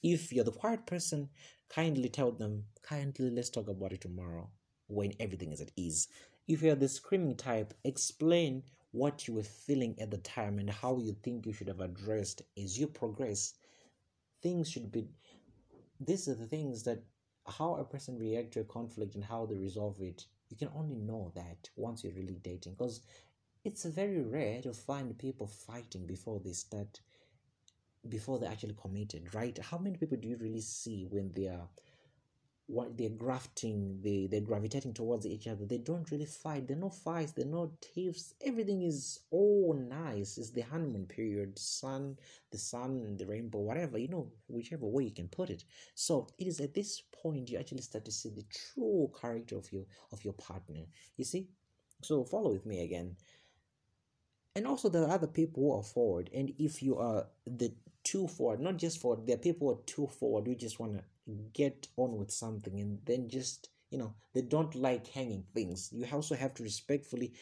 If 0.02 0.32
you're 0.32 0.44
the 0.44 0.52
quiet 0.52 0.86
person, 0.86 1.28
kindly 1.68 2.08
tell 2.08 2.30
them, 2.30 2.64
kindly 2.82 3.30
let's 3.30 3.50
talk 3.50 3.68
about 3.68 3.92
it 3.92 4.02
tomorrow 4.02 4.48
when 4.86 5.14
everything 5.18 5.52
is 5.52 5.60
at 5.60 5.72
ease. 5.76 6.08
If 6.46 6.62
you're 6.62 6.76
the 6.76 6.88
screaming 6.88 7.36
type, 7.36 7.74
explain 7.84 8.62
what 8.94 9.26
you 9.26 9.34
were 9.34 9.42
feeling 9.42 9.94
at 10.00 10.10
the 10.10 10.18
time 10.18 10.58
and 10.58 10.70
how 10.70 10.96
you 10.98 11.12
think 11.22 11.46
you 11.46 11.52
should 11.52 11.68
have 11.68 11.80
addressed. 11.80 12.42
As 12.56 12.78
you 12.78 12.86
progress 12.86 13.54
things 14.44 14.70
should 14.70 14.92
be 14.92 15.08
these 15.98 16.28
are 16.28 16.34
the 16.34 16.46
things 16.46 16.82
that 16.84 17.02
how 17.48 17.76
a 17.76 17.84
person 17.84 18.18
react 18.18 18.52
to 18.52 18.60
a 18.60 18.64
conflict 18.64 19.14
and 19.14 19.24
how 19.24 19.46
they 19.46 19.56
resolve 19.56 20.00
it 20.00 20.26
you 20.50 20.56
can 20.56 20.68
only 20.76 20.96
know 20.96 21.32
that 21.34 21.68
once 21.76 22.04
you're 22.04 22.12
really 22.12 22.38
dating 22.42 22.72
because 22.74 23.00
it's 23.64 23.84
very 23.86 24.20
rare 24.20 24.60
to 24.60 24.72
find 24.72 25.18
people 25.18 25.46
fighting 25.46 26.06
before 26.06 26.40
they 26.44 26.52
start 26.52 27.00
before 28.10 28.38
they're 28.38 28.52
actually 28.52 28.76
committed 28.80 29.34
right? 29.34 29.58
How 29.58 29.78
many 29.78 29.96
people 29.96 30.18
do 30.18 30.28
you 30.28 30.36
really 30.36 30.60
see 30.60 31.06
when 31.08 31.32
they 31.34 31.46
are 31.46 31.68
what 32.66 32.96
they're 32.96 33.10
grafting, 33.10 34.00
they 34.02 34.26
they're 34.30 34.40
gravitating 34.40 34.94
towards 34.94 35.26
each 35.26 35.46
other. 35.46 35.66
They 35.66 35.78
don't 35.78 36.10
really 36.10 36.24
fight. 36.24 36.66
They're 36.66 36.76
no 36.76 36.88
fights. 36.88 37.32
They're 37.32 37.44
no 37.44 37.72
tiffs. 37.80 38.34
Everything 38.40 38.82
is 38.82 39.20
all 39.30 39.74
nice. 39.74 40.38
It's 40.38 40.50
the 40.50 40.62
honeymoon 40.62 41.04
period, 41.04 41.58
sun, 41.58 42.16
the 42.50 42.58
sun, 42.58 43.16
the 43.18 43.26
rainbow, 43.26 43.58
whatever 43.58 43.98
you 43.98 44.08
know, 44.08 44.32
whichever 44.48 44.86
way 44.86 45.04
you 45.04 45.10
can 45.10 45.28
put 45.28 45.50
it. 45.50 45.64
So 45.94 46.28
it 46.38 46.46
is 46.46 46.60
at 46.60 46.72
this 46.72 47.02
point 47.22 47.50
you 47.50 47.58
actually 47.58 47.82
start 47.82 48.06
to 48.06 48.12
see 48.12 48.30
the 48.30 48.44
true 48.50 49.10
character 49.20 49.56
of 49.56 49.70
your 49.70 49.84
of 50.12 50.24
your 50.24 50.34
partner. 50.34 50.84
You 51.16 51.24
see, 51.24 51.48
so 52.02 52.24
follow 52.24 52.50
with 52.50 52.64
me 52.64 52.82
again. 52.82 53.16
And 54.56 54.66
also 54.66 54.88
there 54.88 55.02
are 55.02 55.10
other 55.10 55.26
people 55.26 55.64
who 55.64 55.78
are 55.78 55.82
forward, 55.82 56.30
and 56.32 56.54
if 56.58 56.82
you 56.82 56.96
are 56.96 57.26
the 57.44 57.74
too 58.04 58.28
forward, 58.28 58.60
not 58.60 58.76
just 58.76 59.00
forward, 59.00 59.26
there 59.26 59.34
are 59.34 59.38
people 59.38 59.66
who 59.66 59.74
are 59.74 59.84
too 59.84 60.06
forward 60.06 60.46
who 60.46 60.54
just 60.54 60.78
want 60.78 60.96
to 60.96 61.02
get 61.52 61.88
on 61.96 62.16
with 62.16 62.30
something 62.30 62.80
and 62.80 62.98
then 63.06 63.28
just 63.28 63.68
you 63.90 63.98
know 63.98 64.14
they 64.34 64.42
don't 64.42 64.74
like 64.74 65.06
hanging 65.08 65.44
things. 65.54 65.90
You 65.92 66.06
also 66.12 66.34
have 66.34 66.54
to 66.54 66.62
respectfully 66.62 67.32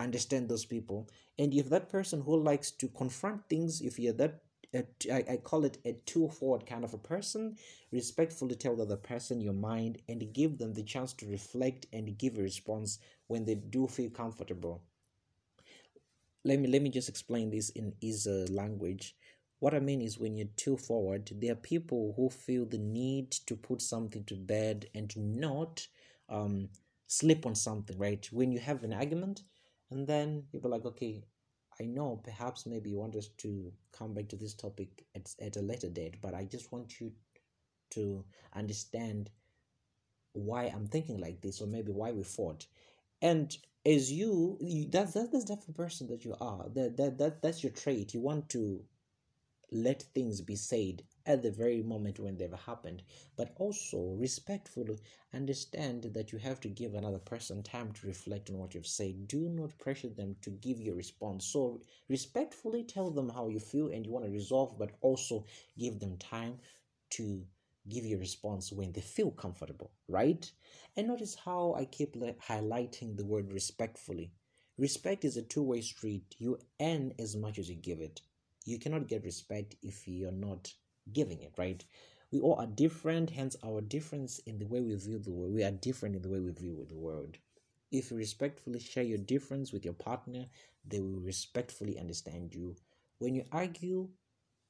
understand 0.00 0.48
those 0.48 0.64
people. 0.64 1.08
And 1.38 1.52
if 1.54 1.68
that 1.70 1.88
person 1.88 2.20
who 2.22 2.36
likes 2.42 2.70
to 2.72 2.88
confront 2.88 3.48
things 3.48 3.80
if 3.80 3.98
you're 3.98 4.12
that 4.14 4.40
uh, 4.74 4.82
I, 5.12 5.24
I 5.30 5.36
call 5.36 5.64
it 5.64 5.78
a 5.84 5.92
two 6.04 6.28
forward 6.28 6.66
kind 6.66 6.82
of 6.84 6.94
a 6.94 6.98
person 6.98 7.56
respectfully 7.92 8.56
tell 8.56 8.74
the 8.74 8.82
other 8.82 8.96
person 8.96 9.40
your 9.40 9.52
mind 9.52 9.98
and 10.08 10.32
give 10.32 10.58
them 10.58 10.74
the 10.74 10.82
chance 10.82 11.12
to 11.14 11.26
reflect 11.26 11.86
and 11.92 12.18
give 12.18 12.38
a 12.38 12.42
response 12.42 12.98
when 13.28 13.44
they 13.44 13.54
do 13.54 13.86
feel 13.86 14.10
comfortable. 14.10 14.82
Let 16.44 16.58
me 16.58 16.68
let 16.68 16.82
me 16.82 16.90
just 16.90 17.08
explain 17.08 17.50
this 17.50 17.70
in 17.70 17.94
easier 18.00 18.46
language 18.46 19.16
what 19.64 19.74
i 19.74 19.80
mean 19.80 20.02
is 20.02 20.18
when 20.18 20.36
you're 20.36 20.56
too 20.56 20.76
forward 20.76 21.30
there 21.40 21.52
are 21.52 21.68
people 21.74 22.12
who 22.16 22.28
feel 22.28 22.66
the 22.66 22.78
need 22.78 23.30
to 23.30 23.56
put 23.56 23.80
something 23.80 24.22
to 24.24 24.34
bed 24.36 24.86
and 24.94 25.16
not 25.16 25.86
um 26.28 26.68
sleep 27.06 27.46
on 27.46 27.54
something 27.54 27.98
right? 27.98 28.28
When 28.32 28.52
you 28.52 28.58
have 28.60 28.84
an 28.84 28.92
argument 28.92 29.42
and 29.90 30.06
then 30.06 30.44
you're 30.52 30.62
like 30.76 30.84
okay 30.84 31.24
i 31.80 31.84
know 31.84 32.20
perhaps 32.24 32.66
maybe 32.66 32.90
you 32.90 32.98
want 32.98 33.16
us 33.16 33.28
to 33.38 33.72
come 33.98 34.12
back 34.14 34.28
to 34.28 34.36
this 34.36 34.54
topic 34.54 35.06
at, 35.16 35.34
at 35.40 35.56
a 35.56 35.62
later 35.62 35.88
date 35.88 36.16
but 36.20 36.34
i 36.34 36.44
just 36.44 36.70
want 36.72 37.00
you 37.00 37.12
to 37.90 38.24
understand 38.54 39.30
why 40.34 40.64
i'm 40.64 40.86
thinking 40.86 41.18
like 41.18 41.40
this 41.40 41.60
or 41.62 41.66
maybe 41.66 41.92
why 41.92 42.10
we 42.12 42.22
fought. 42.22 42.66
And 43.22 43.56
as 43.86 44.12
you, 44.12 44.58
you 44.60 44.88
that's 44.90 45.12
that's 45.14 45.30
the 45.30 45.56
type 45.56 45.68
of 45.68 45.74
person 45.76 46.08
that 46.08 46.24
you 46.24 46.34
are. 46.40 46.66
That, 46.74 46.96
that 46.98 47.18
that 47.18 47.42
that's 47.42 47.62
your 47.62 47.72
trait. 47.72 48.14
You 48.14 48.20
want 48.20 48.48
to 48.50 48.82
let 49.70 50.02
things 50.02 50.40
be 50.40 50.56
said 50.56 51.02
at 51.26 51.42
the 51.42 51.50
very 51.50 51.82
moment 51.82 52.18
when 52.18 52.36
they've 52.36 52.52
happened 52.66 53.02
but 53.36 53.52
also 53.56 54.14
respectfully 54.18 54.98
understand 55.32 56.02
that 56.14 56.32
you 56.32 56.38
have 56.38 56.60
to 56.60 56.68
give 56.68 56.94
another 56.94 57.18
person 57.18 57.62
time 57.62 57.92
to 57.92 58.06
reflect 58.06 58.50
on 58.50 58.58
what 58.58 58.74
you've 58.74 58.86
said 58.86 59.26
do 59.28 59.48
not 59.48 59.76
pressure 59.78 60.08
them 60.08 60.36
to 60.42 60.50
give 60.50 60.80
you 60.80 60.92
a 60.92 60.96
response 60.96 61.46
so 61.46 61.80
respectfully 62.08 62.82
tell 62.84 63.10
them 63.10 63.28
how 63.28 63.48
you 63.48 63.60
feel 63.60 63.88
and 63.88 64.04
you 64.06 64.12
want 64.12 64.24
to 64.24 64.30
resolve 64.30 64.78
but 64.78 64.90
also 65.00 65.44
give 65.78 65.98
them 66.00 66.16
time 66.18 66.58
to 67.10 67.42
give 67.88 68.04
you 68.04 68.16
a 68.16 68.20
response 68.20 68.72
when 68.72 68.92
they 68.92 69.00
feel 69.00 69.30
comfortable 69.30 69.90
right 70.08 70.50
and 70.96 71.08
notice 71.08 71.34
how 71.34 71.74
I 71.76 71.86
keep 71.86 72.14
highlighting 72.14 73.16
the 73.16 73.24
word 73.24 73.52
respectfully. 73.52 74.30
Respect 74.78 75.24
is 75.24 75.36
a 75.36 75.42
two 75.42 75.62
way 75.62 75.80
street. 75.80 76.36
You 76.38 76.58
earn 76.80 77.14
as 77.18 77.34
much 77.34 77.58
as 77.58 77.68
you 77.68 77.74
give 77.74 78.00
it. 78.00 78.20
You 78.64 78.78
cannot 78.78 79.06
get 79.08 79.24
respect 79.24 79.76
if 79.82 80.06
you're 80.08 80.32
not 80.32 80.72
giving 81.12 81.40
it, 81.42 81.54
right? 81.58 81.84
We 82.30 82.40
all 82.40 82.56
are 82.56 82.66
different, 82.66 83.30
hence 83.30 83.56
our 83.64 83.80
difference 83.80 84.38
in 84.40 84.58
the 84.58 84.66
way 84.66 84.80
we 84.80 84.94
view 84.96 85.18
the 85.18 85.32
world. 85.32 85.52
We 85.54 85.62
are 85.64 85.70
different 85.70 86.16
in 86.16 86.22
the 86.22 86.28
way 86.28 86.40
we 86.40 86.50
view 86.52 86.84
the 86.88 86.96
world. 86.96 87.38
If 87.90 88.10
you 88.10 88.16
respectfully 88.16 88.80
share 88.80 89.04
your 89.04 89.18
difference 89.18 89.72
with 89.72 89.84
your 89.84 89.94
partner, 89.94 90.46
they 90.84 91.00
will 91.00 91.20
respectfully 91.20 91.98
understand 91.98 92.54
you. 92.54 92.76
When 93.18 93.34
you 93.34 93.44
argue, 93.52 94.08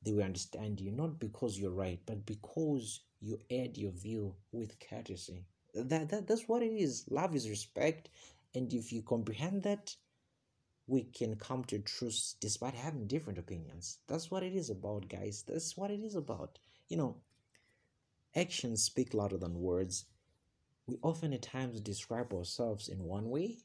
they 0.03 0.13
will 0.13 0.23
understand 0.23 0.81
you 0.81 0.93
not 0.93 1.19
because 1.19 1.59
you're 1.59 1.71
right, 1.71 2.01
but 2.07 2.27
because 2.27 3.01
you 3.21 3.39
add 3.51 3.77
your 3.79 3.93
view 3.93 4.35
with 4.53 4.79
courtesy 4.79 5.47
that, 5.75 6.09
that 6.09 6.27
that's 6.27 6.49
what 6.49 6.63
it 6.63 6.73
is 6.73 7.05
love 7.11 7.35
is 7.35 7.49
respect 7.51 8.09
and 8.55 8.73
if 8.73 8.93
you 8.93 9.03
comprehend 9.03 9.63
that 9.63 9.95
we 10.87 11.05
can 11.05 11.37
come 11.37 11.65
to 11.65 11.79
truth 11.79 12.35
despite 12.41 12.75
having 12.75 13.07
different 13.07 13.39
opinions. 13.39 13.99
That's 14.07 14.31
what 14.31 14.43
it 14.43 14.55
is 14.55 14.71
about 14.71 15.09
guys. 15.09 15.45
That's 15.47 15.77
what 15.77 15.91
it 15.91 16.01
is 16.01 16.15
about. 16.15 16.59
You 16.89 16.97
know 16.97 17.17
actions 18.37 18.83
speak 18.83 19.15
louder 19.15 19.37
than 19.37 19.61
words. 19.61 20.07
We 20.87 20.99
often 21.03 21.33
at 21.33 21.43
times 21.43 21.81
describe 21.81 22.33
ourselves 22.33 22.89
in 22.89 23.05
one 23.05 23.31
way 23.31 23.59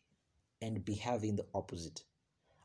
and 0.62 0.86
behave 0.86 1.24
in 1.24 1.36
the 1.36 1.46
opposite. 1.54 2.04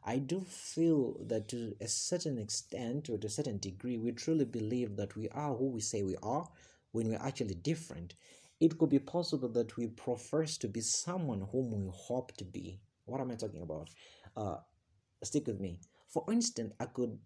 I 0.04 0.18
do 0.18 0.40
feel 0.42 1.16
that 1.28 1.48
to 1.48 1.74
a 1.80 1.88
certain 1.88 2.38
extent 2.38 3.08
or 3.08 3.16
to 3.18 3.26
a 3.26 3.30
certain 3.30 3.58
degree 3.58 3.96
we 3.96 4.12
truly 4.12 4.44
believe 4.44 4.96
that 4.96 5.16
we 5.16 5.28
are 5.30 5.54
who 5.54 5.70
we 5.70 5.80
say 5.80 6.02
we 6.02 6.16
are 6.22 6.46
when 6.92 7.08
we're 7.08 7.22
actually 7.22 7.54
different. 7.54 8.14
It 8.60 8.78
could 8.78 8.90
be 8.90 8.98
possible 8.98 9.48
that 9.50 9.76
we 9.76 9.86
profess 9.86 10.58
to 10.58 10.68
be 10.68 10.82
someone 10.82 11.46
whom 11.50 11.72
we 11.72 11.90
hope 11.92 12.36
to 12.36 12.44
be. 12.44 12.78
What 13.06 13.20
am 13.20 13.30
I 13.30 13.34
talking 13.34 13.62
about? 13.62 13.88
Uh, 14.36 14.56
stick 15.22 15.46
with 15.46 15.60
me. 15.60 15.78
For 16.08 16.24
instance, 16.30 16.72
I 16.80 16.86
could 16.86 17.18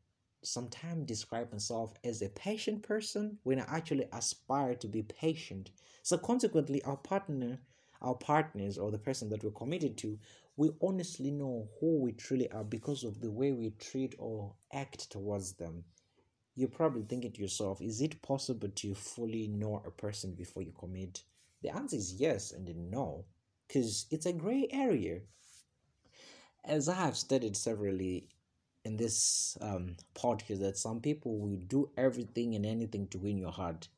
sometimes 0.42 1.06
describe 1.06 1.52
myself 1.52 1.94
as 2.04 2.22
a 2.22 2.28
patient 2.30 2.82
person 2.82 3.38
when 3.42 3.60
I 3.60 3.64
actually 3.68 4.08
aspire 4.12 4.74
to 4.76 4.88
be 4.88 5.02
patient. 5.02 5.70
So 6.02 6.16
consequently, 6.16 6.82
our 6.84 6.96
partner, 6.96 7.58
our 8.02 8.14
partners, 8.14 8.78
or 8.78 8.90
the 8.90 8.98
person 8.98 9.28
that 9.30 9.42
we're 9.44 9.50
committed 9.50 9.96
to, 9.98 10.18
we 10.56 10.70
honestly 10.82 11.30
know 11.30 11.68
who 11.80 12.00
we 12.00 12.12
truly 12.12 12.50
are 12.50 12.64
because 12.64 13.04
of 13.04 13.20
the 13.20 13.30
way 13.30 13.52
we 13.52 13.70
treat 13.70 14.14
or 14.18 14.54
act 14.72 15.10
towards 15.10 15.52
them 15.52 15.84
you're 16.58 16.68
probably 16.68 17.02
thinking 17.02 17.30
to 17.30 17.40
yourself, 17.40 17.80
is 17.80 18.00
it 18.00 18.20
possible 18.20 18.68
to 18.68 18.92
fully 18.92 19.46
know 19.46 19.80
a 19.86 19.90
person 19.92 20.34
before 20.34 20.62
you 20.62 20.72
commit? 20.76 21.22
The 21.62 21.70
answer 21.70 21.96
is 21.96 22.14
yes 22.14 22.50
and 22.50 22.68
no, 22.90 23.26
because 23.68 24.06
it's 24.10 24.26
a 24.26 24.32
gray 24.32 24.66
area. 24.72 25.20
As 26.64 26.88
I 26.88 26.94
have 26.94 27.16
stated 27.16 27.56
severally 27.56 28.28
in 28.84 28.96
this 28.96 29.56
um, 29.60 29.96
podcast, 30.14 30.60
that 30.60 30.76
some 30.76 31.00
people 31.00 31.38
will 31.38 31.56
do 31.56 31.90
everything 31.96 32.54
and 32.54 32.66
anything 32.66 33.08
to 33.08 33.18
win 33.18 33.38
your 33.38 33.52
heart. 33.52 33.88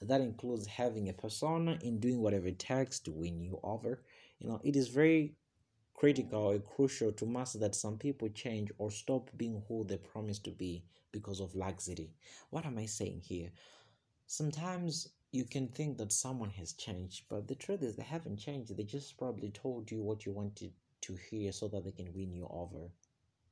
That 0.00 0.20
includes 0.20 0.66
having 0.66 1.08
a 1.08 1.12
persona 1.12 1.78
in 1.82 1.98
doing 1.98 2.20
whatever 2.20 2.46
it 2.46 2.58
takes 2.58 3.00
to 3.00 3.10
win 3.10 3.40
you 3.40 3.58
over. 3.62 4.02
You 4.38 4.48
know, 4.48 4.60
it 4.64 4.76
is 4.76 4.88
very 4.88 5.34
critical 5.94 6.40
or 6.40 6.58
crucial 6.58 7.12
to 7.12 7.26
master 7.26 7.58
that 7.58 7.74
some 7.74 7.98
people 7.98 8.28
change 8.28 8.70
or 8.78 8.90
stop 8.90 9.30
being 9.36 9.62
who 9.68 9.84
they 9.84 9.96
promise 9.98 10.38
to 10.40 10.50
be 10.50 10.84
because 11.12 11.40
of 11.40 11.54
laxity. 11.56 12.10
What 12.50 12.64
am 12.66 12.78
I 12.78 12.86
saying 12.86 13.20
here? 13.20 13.50
Sometimes 14.26 15.08
you 15.32 15.44
can 15.44 15.68
think 15.68 15.98
that 15.98 16.12
someone 16.12 16.50
has 16.50 16.72
changed, 16.74 17.24
but 17.28 17.48
the 17.48 17.54
truth 17.54 17.82
is 17.82 17.96
they 17.96 18.02
haven't 18.02 18.38
changed. 18.38 18.76
They 18.76 18.84
just 18.84 19.18
probably 19.18 19.50
told 19.50 19.90
you 19.90 20.00
what 20.00 20.24
you 20.26 20.32
wanted 20.32 20.72
to 21.02 21.16
hear 21.30 21.52
so 21.52 21.68
that 21.68 21.84
they 21.84 21.92
can 21.92 22.12
win 22.14 22.32
you 22.32 22.46
over. 22.50 22.88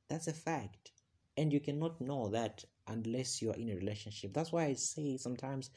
That's 0.07 0.27
a 0.27 0.33
fact. 0.33 0.91
And 1.37 1.53
you 1.53 1.59
cannot 1.59 2.01
know 2.01 2.29
that 2.29 2.65
unless 2.87 3.41
you 3.41 3.51
are 3.51 3.55
in 3.55 3.69
a 3.69 3.75
relationship. 3.75 4.33
That's 4.33 4.51
why 4.51 4.65
I 4.65 4.73
say 4.73 5.17
sometimes 5.17 5.69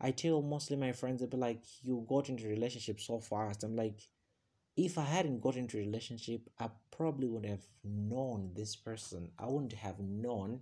I 0.00 0.10
tell 0.10 0.42
mostly 0.42 0.76
my 0.76 0.92
friends, 0.92 1.20
they'll 1.20 1.28
be 1.28 1.36
like, 1.36 1.62
You 1.82 2.04
got 2.08 2.28
into 2.28 2.46
a 2.46 2.50
relationship 2.50 3.00
so 3.00 3.20
fast. 3.20 3.64
I'm 3.64 3.76
like, 3.76 4.00
if 4.76 4.98
I 4.98 5.04
hadn't 5.04 5.40
got 5.40 5.56
into 5.56 5.76
a 5.78 5.80
relationship, 5.80 6.48
I 6.58 6.68
probably 6.90 7.28
would 7.28 7.46
have 7.46 7.64
known 7.84 8.50
this 8.54 8.74
person. 8.74 9.30
I 9.38 9.46
wouldn't 9.46 9.72
have 9.72 10.00
known 10.00 10.60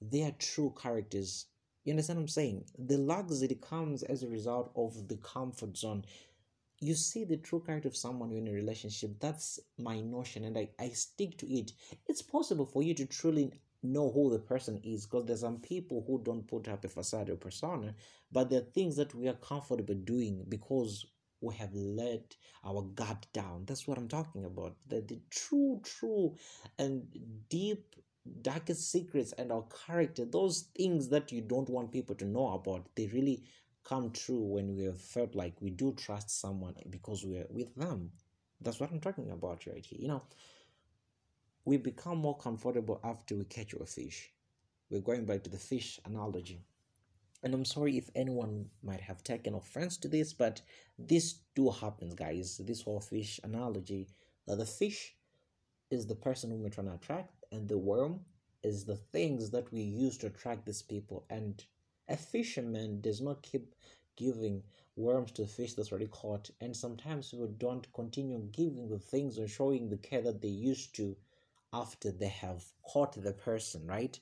their 0.00 0.32
true 0.32 0.74
characters. 0.80 1.46
You 1.84 1.92
understand 1.92 2.18
what 2.18 2.22
I'm 2.24 2.28
saying? 2.28 2.64
The 2.78 2.98
luxury 2.98 3.56
comes 3.60 4.02
as 4.02 4.22
a 4.22 4.28
result 4.28 4.72
of 4.76 5.08
the 5.08 5.16
comfort 5.18 5.76
zone. 5.76 6.04
You 6.80 6.94
see 6.94 7.24
the 7.24 7.36
true 7.36 7.60
character 7.64 7.88
of 7.88 7.96
someone 7.96 8.30
you're 8.30 8.40
in 8.40 8.48
a 8.48 8.52
relationship. 8.52 9.18
That's 9.20 9.60
my 9.78 10.00
notion, 10.00 10.44
and 10.44 10.56
I, 10.58 10.70
I 10.78 10.88
stick 10.90 11.36
to 11.38 11.52
it. 11.52 11.72
It's 12.08 12.22
possible 12.22 12.66
for 12.66 12.82
you 12.82 12.94
to 12.94 13.06
truly 13.06 13.52
know 13.82 14.10
who 14.10 14.30
the 14.30 14.38
person 14.40 14.80
is 14.82 15.06
because 15.06 15.24
there's 15.26 15.40
some 15.40 15.60
people 15.60 16.04
who 16.06 16.20
don't 16.22 16.46
put 16.46 16.68
up 16.68 16.84
a 16.84 16.88
facade 16.88 17.30
or 17.30 17.36
persona, 17.36 17.94
but 18.32 18.50
there 18.50 18.60
are 18.60 18.72
things 18.74 18.96
that 18.96 19.14
we 19.14 19.28
are 19.28 19.34
comfortable 19.34 19.94
doing 19.94 20.44
because 20.48 21.06
we 21.40 21.54
have 21.54 21.72
let 21.74 22.36
our 22.64 22.82
guard 22.82 23.26
down. 23.32 23.64
That's 23.66 23.86
what 23.86 23.98
I'm 23.98 24.08
talking 24.08 24.44
about. 24.44 24.76
The, 24.88 25.00
the 25.00 25.20
true, 25.30 25.80
true, 25.84 26.34
and 26.78 27.06
deep 27.48 27.94
darkest 28.42 28.90
secrets 28.90 29.32
and 29.32 29.50
our 29.52 29.64
character, 29.86 30.24
those 30.24 30.68
things 30.76 31.08
that 31.08 31.32
you 31.32 31.40
don't 31.40 31.68
want 31.70 31.92
people 31.92 32.14
to 32.16 32.24
know 32.24 32.52
about, 32.52 32.86
they 32.94 33.06
really 33.06 33.44
come 33.88 34.10
true 34.10 34.42
when 34.42 34.76
we 34.76 34.84
have 34.84 35.00
felt 35.00 35.34
like 35.34 35.54
we 35.60 35.70
do 35.70 35.92
trust 35.94 36.40
someone 36.40 36.74
because 36.90 37.24
we're 37.24 37.46
with 37.48 37.74
them. 37.74 38.10
That's 38.60 38.80
what 38.80 38.90
I'm 38.90 39.00
talking 39.00 39.30
about 39.30 39.66
right 39.66 39.84
here. 39.84 39.98
You 40.00 40.08
know, 40.08 40.22
we 41.64 41.78
become 41.78 42.18
more 42.18 42.36
comfortable 42.36 43.00
after 43.02 43.34
we 43.34 43.44
catch 43.44 43.72
a 43.72 43.86
fish. 43.86 44.30
We're 44.90 45.00
going 45.00 45.24
back 45.24 45.42
to 45.44 45.50
the 45.50 45.58
fish 45.58 46.00
analogy. 46.04 46.60
And 47.42 47.54
I'm 47.54 47.64
sorry 47.64 47.96
if 47.96 48.10
anyone 48.14 48.66
might 48.82 49.00
have 49.00 49.22
taken 49.22 49.54
offense 49.54 49.96
to 49.98 50.08
this, 50.08 50.32
but 50.32 50.60
this 50.98 51.36
do 51.54 51.70
happens, 51.70 52.14
guys. 52.14 52.60
This 52.64 52.82
whole 52.82 53.00
fish 53.00 53.40
analogy. 53.44 54.08
That 54.46 54.58
the 54.58 54.66
fish 54.66 55.14
is 55.90 56.06
the 56.06 56.14
person 56.14 56.50
whom 56.50 56.62
we're 56.62 56.70
trying 56.70 56.88
to 56.88 56.94
attract, 56.94 57.44
and 57.52 57.68
the 57.68 57.78
worm 57.78 58.20
is 58.62 58.84
the 58.84 58.96
things 58.96 59.50
that 59.50 59.72
we 59.72 59.80
use 59.80 60.18
to 60.18 60.26
attract 60.26 60.66
these 60.66 60.82
people. 60.82 61.24
And 61.30 61.62
a 62.08 62.16
fisherman 62.16 63.00
does 63.00 63.20
not 63.20 63.42
keep 63.42 63.74
giving 64.16 64.62
worms 64.96 65.30
to 65.32 65.46
fish 65.46 65.74
that's 65.74 65.92
already 65.92 66.08
caught, 66.08 66.50
and 66.60 66.76
sometimes 66.76 67.30
people 67.30 67.46
don't 67.58 67.92
continue 67.92 68.40
giving 68.52 68.88
the 68.88 68.98
things 68.98 69.38
or 69.38 69.46
showing 69.46 69.88
the 69.88 69.96
care 69.96 70.22
that 70.22 70.40
they 70.42 70.48
used 70.48 70.94
to 70.96 71.16
after 71.72 72.10
they 72.10 72.28
have 72.28 72.64
caught 72.82 73.12
the 73.22 73.32
person, 73.32 73.86
right? 73.86 74.18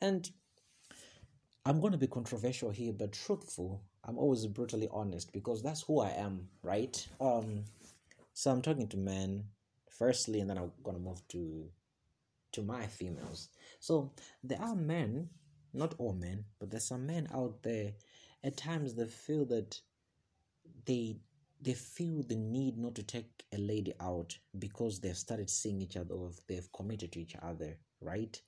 And 0.00 0.30
I'm 1.64 1.80
going 1.80 1.92
to 1.92 1.98
be 1.98 2.06
controversial 2.06 2.70
here, 2.70 2.92
but 2.92 3.12
truthful. 3.12 3.82
I'm 4.04 4.18
always 4.18 4.46
brutally 4.46 4.88
honest 4.92 5.32
because 5.32 5.62
that's 5.62 5.82
who 5.82 6.00
I 6.00 6.10
am, 6.10 6.48
right? 6.62 7.04
Um, 7.20 7.64
so 8.34 8.50
I'm 8.50 8.62
talking 8.62 8.86
to 8.88 8.96
men 8.96 9.44
firstly, 9.88 10.40
and 10.40 10.50
then 10.50 10.58
I'm 10.58 10.70
gonna 10.84 10.98
move 10.98 11.26
to 11.28 11.68
to 12.52 12.62
my 12.62 12.86
females. 12.86 13.48
So 13.80 14.12
there 14.44 14.60
are 14.60 14.74
men, 14.74 15.28
not 15.76 15.94
all 15.98 16.12
men, 16.12 16.44
but 16.58 16.70
there's 16.70 16.88
some 16.88 17.06
men 17.06 17.28
out 17.32 17.62
there. 17.62 17.92
At 18.42 18.56
times 18.56 18.94
they 18.94 19.06
feel 19.06 19.44
that 19.46 19.80
they 20.84 21.18
they 21.60 21.74
feel 21.74 22.22
the 22.22 22.36
need 22.36 22.76
not 22.76 22.94
to 22.94 23.02
take 23.02 23.44
a 23.52 23.58
lady 23.58 23.94
out 24.00 24.36
because 24.58 25.00
they've 25.00 25.16
started 25.16 25.48
seeing 25.48 25.80
each 25.80 25.96
other 25.96 26.14
or 26.14 26.30
they've 26.48 26.70
committed 26.72 27.12
to 27.12 27.20
each 27.20 27.34
other, 27.42 27.78
right? 28.00 28.40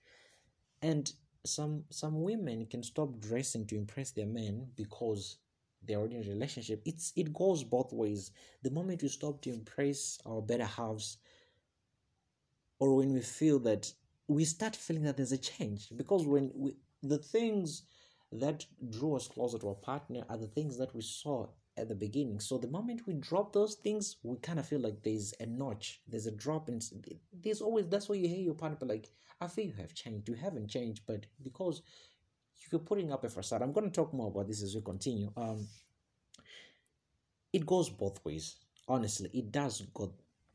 And 0.83 1.11
some 1.45 1.85
some 1.91 2.23
women 2.23 2.67
can 2.67 2.83
stop 2.83 3.19
dressing 3.21 3.67
to 3.67 3.77
impress 3.77 4.11
their 4.11 4.27
men 4.27 4.69
because 4.77 5.39
they're 5.83 5.99
already 5.99 6.17
in 6.17 6.27
a 6.27 6.31
relationship. 6.31 6.83
It's 6.85 7.13
it 7.17 7.33
goes 7.33 7.65
both 7.65 7.93
ways. 7.93 8.31
The 8.63 8.71
moment 8.71 9.03
we 9.03 9.09
stop 9.09 9.41
to 9.43 9.51
impress 9.51 10.19
our 10.27 10.43
better 10.43 10.65
halves, 10.67 11.19
or 12.79 12.97
when 12.97 13.13
we 13.13 13.21
feel 13.21 13.59
that 13.61 13.93
we 14.27 14.45
start 14.45 14.77
feeling 14.77 15.05
that 15.05 15.17
there's 15.17 15.33
a 15.33 15.39
change 15.39 15.89
because 15.97 16.27
when 16.27 16.51
we 16.55 16.75
the 17.03 17.19
things 17.19 17.83
that 18.33 18.67
draw 18.91 19.17
us 19.17 19.29
closer 19.29 19.59
to 19.59 19.69
our 19.69 19.75
partner 19.75 20.25
are 20.29 20.37
the 20.37 20.47
things 20.47 20.77
that 20.79 20.95
we 20.95 21.03
saw 21.03 21.47
at 21.77 21.89
the 21.89 21.95
beginning. 21.95 22.41
So 22.41 22.59
the 22.59 22.69
moment 22.69 23.07
we 23.07 23.15
drop 23.15 23.53
those 23.53 23.75
things, 23.75 24.17
we 24.23 24.37
kind 24.39 24.59
of 24.59 24.67
feel 24.67 24.81
like 24.81 25.03
there's 25.03 25.33
a 25.41 25.47
notch, 25.47 26.01
there's 26.09 26.27
a 26.27 26.33
drop, 26.33 26.69
and 26.69 26.83
there's 27.33 27.61
always 27.61 27.87
that's 27.89 28.09
why 28.09 28.17
you 28.17 28.29
hear 28.29 28.45
your 28.45 28.55
partner 28.55 28.87
like, 28.87 29.09
"I 29.41 29.47
feel 29.47 29.67
you 29.67 29.75
have 29.75 29.95
changed. 29.95 30.29
You 30.29 30.35
haven't 30.35 30.69
changed, 30.69 31.03
but 31.07 31.27
because 31.43 31.83
you're 32.71 32.81
putting 32.81 33.13
up 33.13 33.25
a 33.25 33.29
facade." 33.29 33.63
I'm 33.63 33.73
going 33.73 33.91
to 33.91 33.95
talk 33.95 34.13
more 34.13 34.29
about 34.29 34.49
this 34.49 34.63
as 34.63 34.75
we 34.75 34.83
continue. 34.83 35.31
Um, 35.37 35.69
it 37.53 37.65
goes 37.65 37.89
both 37.89 38.25
ways. 38.25 38.57
Honestly, 38.89 39.31
it 39.33 39.53
does 39.53 39.83
go 39.95 40.13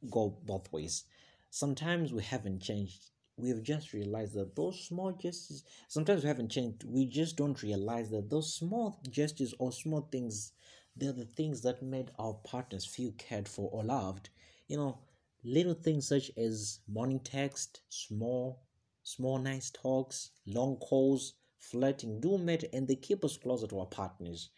go 0.09 0.37
both 0.43 0.71
ways. 0.73 1.05
Sometimes 1.49 2.11
we 2.11 2.23
haven't 2.23 2.61
changed 2.61 3.12
we've 3.37 3.63
just 3.63 3.93
realized 3.93 4.33
that 4.33 4.55
those 4.55 4.85
small 4.87 5.11
gestures 5.11 5.63
sometimes 5.87 6.23
we 6.23 6.27
haven't 6.27 6.49
changed 6.49 6.83
we 6.85 7.05
just 7.05 7.35
don't 7.35 7.63
realize 7.63 8.09
that 8.09 8.29
those 8.29 8.53
small 8.53 8.99
gestures 9.09 9.53
or 9.59 9.71
small 9.71 10.07
things 10.11 10.53
they're 10.95 11.11
the 11.11 11.25
things 11.25 11.61
that 11.61 11.81
made 11.81 12.11
our 12.19 12.33
partners 12.43 12.85
feel 12.85 13.11
cared 13.17 13.47
for 13.47 13.69
or 13.71 13.83
loved. 13.83 14.29
You 14.67 14.77
know 14.77 14.99
little 15.43 15.73
things 15.73 16.07
such 16.07 16.31
as 16.37 16.79
morning 16.87 17.19
text 17.19 17.81
small 17.89 18.61
small 19.01 19.37
nice 19.39 19.69
talks 19.71 20.29
long 20.45 20.77
calls 20.77 21.33
flirting 21.57 22.21
do 22.21 22.37
matter 22.37 22.67
and 22.71 22.87
they 22.87 22.95
keep 22.95 23.25
us 23.25 23.37
closer 23.37 23.67
to 23.67 23.79
our 23.79 23.87
partners. 23.87 24.49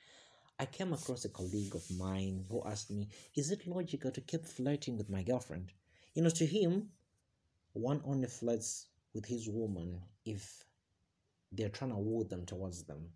I 0.60 0.66
came 0.66 0.92
across 0.94 1.26
a 1.26 1.30
colleague 1.30 1.76
of 1.76 1.90
mine 1.98 2.46
who 2.50 2.62
asked 2.66 2.92
me 2.92 3.08
is 3.36 3.52
it 3.52 3.66
logical 3.66 4.12
to 4.12 4.22
keep 4.22 4.46
flirting 4.46 4.98
with 4.98 5.10
my 5.10 5.24
girlfriend? 5.24 5.72
You 6.14 6.24
know 6.24 6.30
to 6.32 6.46
him 6.46 6.90
one 7.76 8.02
only 8.06 8.28
flirts 8.28 8.88
with 9.14 9.26
his 9.26 9.50
woman 9.50 10.02
if 10.26 10.64
they're 11.52 11.70
trying 11.70 11.92
to 11.92 11.98
woo 11.98 12.24
them 12.24 12.46
towards 12.46 12.84
them. 12.84 13.10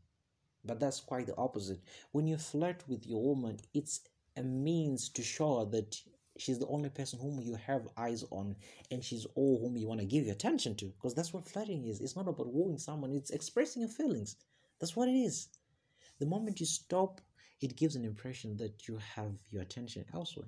But 0.66 0.80
that's 0.80 1.00
quite 1.00 1.28
the 1.28 1.36
opposite. 1.38 1.80
When 2.12 2.28
you 2.28 2.38
flirt 2.38 2.84
with 2.88 3.08
your 3.08 3.24
woman, 3.24 3.58
it's 3.74 4.02
a 4.36 4.44
means 4.44 5.10
to 5.10 5.24
show 5.24 5.66
that 5.66 6.02
she's 6.38 6.60
the 6.60 6.68
only 6.68 6.90
person 6.90 7.20
whom 7.20 7.40
you 7.40 7.56
have 7.56 7.88
eyes 7.98 8.26
on 8.32 8.56
and 8.92 9.04
she's 9.04 9.26
all 9.36 9.60
whom 9.60 9.78
you 9.78 9.88
want 9.88 10.00
to 10.00 10.06
give 10.06 10.26
your 10.26 10.34
attention 10.34 10.76
to 10.76 10.86
because 10.86 11.14
that's 11.14 11.34
what 11.34 11.48
flirting 11.48 11.86
is 11.86 12.00
it's 12.00 12.16
not 12.16 12.28
about 12.28 12.54
wooing 12.54 12.78
someone 12.78 13.14
it's 13.14 13.32
expressing 13.32 13.82
your 13.82 13.90
feelings 13.90 14.38
that's 14.80 14.96
what 14.96 15.10
it 15.10 15.18
is 15.18 15.50
the 16.20 16.26
moment 16.26 16.60
you 16.60 16.66
stop 16.66 17.20
it 17.60 17.76
gives 17.76 17.96
an 17.96 18.06
impression 18.06 18.56
that 18.56 18.88
you 18.88 18.98
have 19.16 19.34
your 19.50 19.62
attention 19.62 20.06
elsewhere 20.14 20.48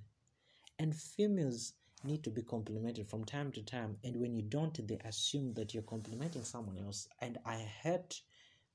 and 0.80 0.96
females 0.96 1.74
need 2.04 2.24
to 2.24 2.30
be 2.30 2.42
complimented 2.42 3.10
from 3.10 3.26
time 3.26 3.52
to 3.54 3.64
time. 3.64 3.98
And 4.04 4.18
when 4.18 4.36
you 4.36 4.42
don't 4.42 4.88
they 4.88 5.00
assume 5.06 5.54
that 5.54 5.74
you're 5.74 5.84
complimenting 5.84 6.44
someone 6.44 6.78
else. 6.78 7.08
And 7.22 7.38
i 7.46 7.56
had 7.84 8.16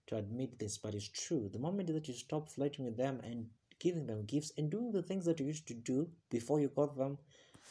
to 0.09 0.16
admit 0.16 0.59
this 0.59 0.78
but 0.78 0.95
it's 0.95 1.09
true. 1.09 1.49
The 1.52 1.59
moment 1.59 1.88
that 1.92 2.09
you 2.09 2.14
stop 2.14 2.49
flirting 2.49 2.85
with 2.85 2.97
them 2.97 3.21
and 3.25 3.47
giving 3.78 4.06
them 4.06 4.25
gifts 4.25 4.52
and 4.56 4.71
doing 4.71 4.92
the 4.92 5.02
things 5.02 5.25
that 5.26 5.40
you 5.40 5.47
used 5.47 5.66
to 5.68 5.75
do 5.75 6.09
before 6.30 6.61
you 6.61 6.68
got 6.68 6.97
them 6.97 7.18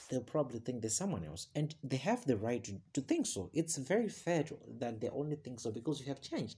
they'll 0.09 0.21
probably 0.21 0.59
think 0.59 0.81
there's 0.81 0.95
someone 0.95 1.23
else. 1.23 1.47
And 1.55 1.73
they 1.83 1.97
have 1.97 2.25
the 2.25 2.37
right 2.37 2.63
to, 2.63 2.79
to 2.93 3.01
think 3.01 3.25
so. 3.25 3.49
It's 3.53 3.77
very 3.77 4.09
fair 4.09 4.43
to, 4.43 4.57
that 4.79 4.99
they 5.01 5.09
only 5.09 5.35
think 5.35 5.59
so 5.59 5.71
because 5.71 5.99
you 5.99 6.07
have 6.07 6.21
changed. 6.21 6.57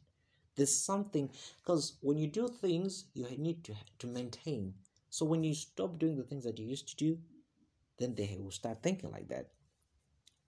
There's 0.55 0.75
something 0.75 1.29
because 1.61 1.93
when 2.01 2.17
you 2.17 2.27
do 2.27 2.47
things 2.47 3.05
you 3.13 3.27
need 3.37 3.63
to 3.65 3.75
to 3.99 4.07
maintain. 4.07 4.73
So 5.09 5.25
when 5.25 5.43
you 5.43 5.53
stop 5.53 5.99
doing 5.99 6.15
the 6.15 6.23
things 6.23 6.43
that 6.45 6.57
you 6.57 6.65
used 6.65 6.89
to 6.89 6.95
do 6.95 7.19
then 7.97 8.15
they 8.15 8.37
will 8.39 8.51
start 8.51 8.83
thinking 8.83 9.11
like 9.11 9.27
that. 9.29 9.51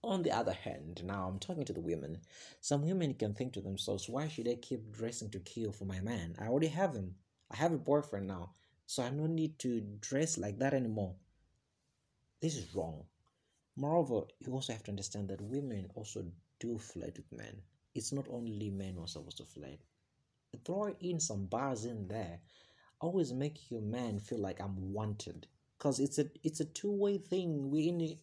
On 0.01 0.23
the 0.23 0.31
other 0.31 0.53
hand, 0.53 1.01
now 1.03 1.27
I'm 1.27 1.39
talking 1.39 1.65
to 1.65 1.73
the 1.73 1.81
women. 1.81 2.21
Some 2.61 2.83
women 2.83 3.13
can 3.15 3.33
think 3.33 3.53
to 3.53 3.61
themselves, 3.61 4.07
why 4.07 4.29
should 4.29 4.47
I 4.47 4.55
keep 4.55 4.93
dressing 4.93 5.29
to 5.31 5.39
kill 5.39 5.73
for 5.73 5.85
my 5.85 5.99
man? 5.99 6.35
I 6.39 6.47
already 6.47 6.67
have 6.67 6.95
him. 6.95 7.15
I 7.51 7.57
have 7.57 7.73
a 7.73 7.77
boyfriend 7.77 8.27
now, 8.27 8.51
so 8.85 9.03
I 9.03 9.09
don't 9.09 9.35
need 9.35 9.59
to 9.59 9.81
dress 9.99 10.37
like 10.37 10.59
that 10.59 10.73
anymore. 10.73 11.15
This 12.41 12.55
is 12.55 12.73
wrong. 12.73 13.03
Moreover, 13.75 14.21
you 14.39 14.53
also 14.53 14.71
have 14.71 14.83
to 14.83 14.91
understand 14.91 15.29
that 15.29 15.41
women 15.41 15.91
also 15.95 16.25
do 16.59 16.77
flirt 16.77 17.17
with 17.17 17.31
men. 17.31 17.61
It's 17.93 18.13
not 18.13 18.27
only 18.29 18.69
men 18.69 18.93
who 18.95 19.03
are 19.03 19.07
supposed 19.07 19.37
to 19.37 19.45
flirt. 19.45 19.79
Throw 20.63 20.95
in 21.01 21.19
some 21.19 21.45
bars 21.47 21.85
in 21.85 22.07
there. 22.07 22.39
Always 23.01 23.33
make 23.33 23.69
your 23.69 23.81
man 23.81 24.19
feel 24.19 24.39
like 24.39 24.61
I'm 24.61 24.93
wanted 24.93 25.47
because 25.79 25.99
it's 25.99 26.19
a 26.19 26.25
it's 26.43 26.59
a 26.59 26.65
two-way 26.65 27.17
thing. 27.17 27.71
We're 27.71 27.89
in 27.89 28.17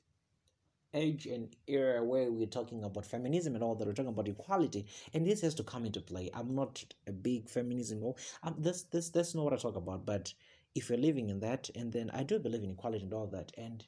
age 0.95 1.27
and 1.27 1.55
era 1.66 2.05
where 2.05 2.31
we're 2.31 2.47
talking 2.47 2.85
about 2.85 3.05
feminism 3.07 3.55
and 3.55 3.64
all 3.64 3.75
that 3.75 3.87
we're 3.87 3.95
talking 3.95 4.12
about 4.12 4.29
equality 4.29 4.87
and 5.12 5.27
this 5.27 5.42
has 5.42 5.55
to 5.55 5.62
come 5.62 5.85
into 5.85 6.01
play. 6.01 6.31
I'm 6.33 6.55
not 6.55 6.85
a 7.07 7.12
big 7.12 7.49
feminism 7.49 8.03
or 8.03 8.14
um, 8.42 8.55
this 8.59 8.85
this 8.85 9.11
that's 9.11 9.35
not 9.35 9.45
what 9.45 9.53
i 9.53 9.57
talk 9.57 9.77
about 9.77 10.07
but 10.07 10.33
if 10.75 10.88
you're 10.88 10.99
living 10.99 11.29
in 11.29 11.40
that 11.40 11.69
and 11.75 11.92
then 11.92 12.11
i 12.14 12.23
do 12.23 12.38
believe 12.38 12.62
in 12.62 12.71
equality 12.71 13.05
and 13.05 13.12
all 13.12 13.27
that 13.27 13.53
and 13.59 13.85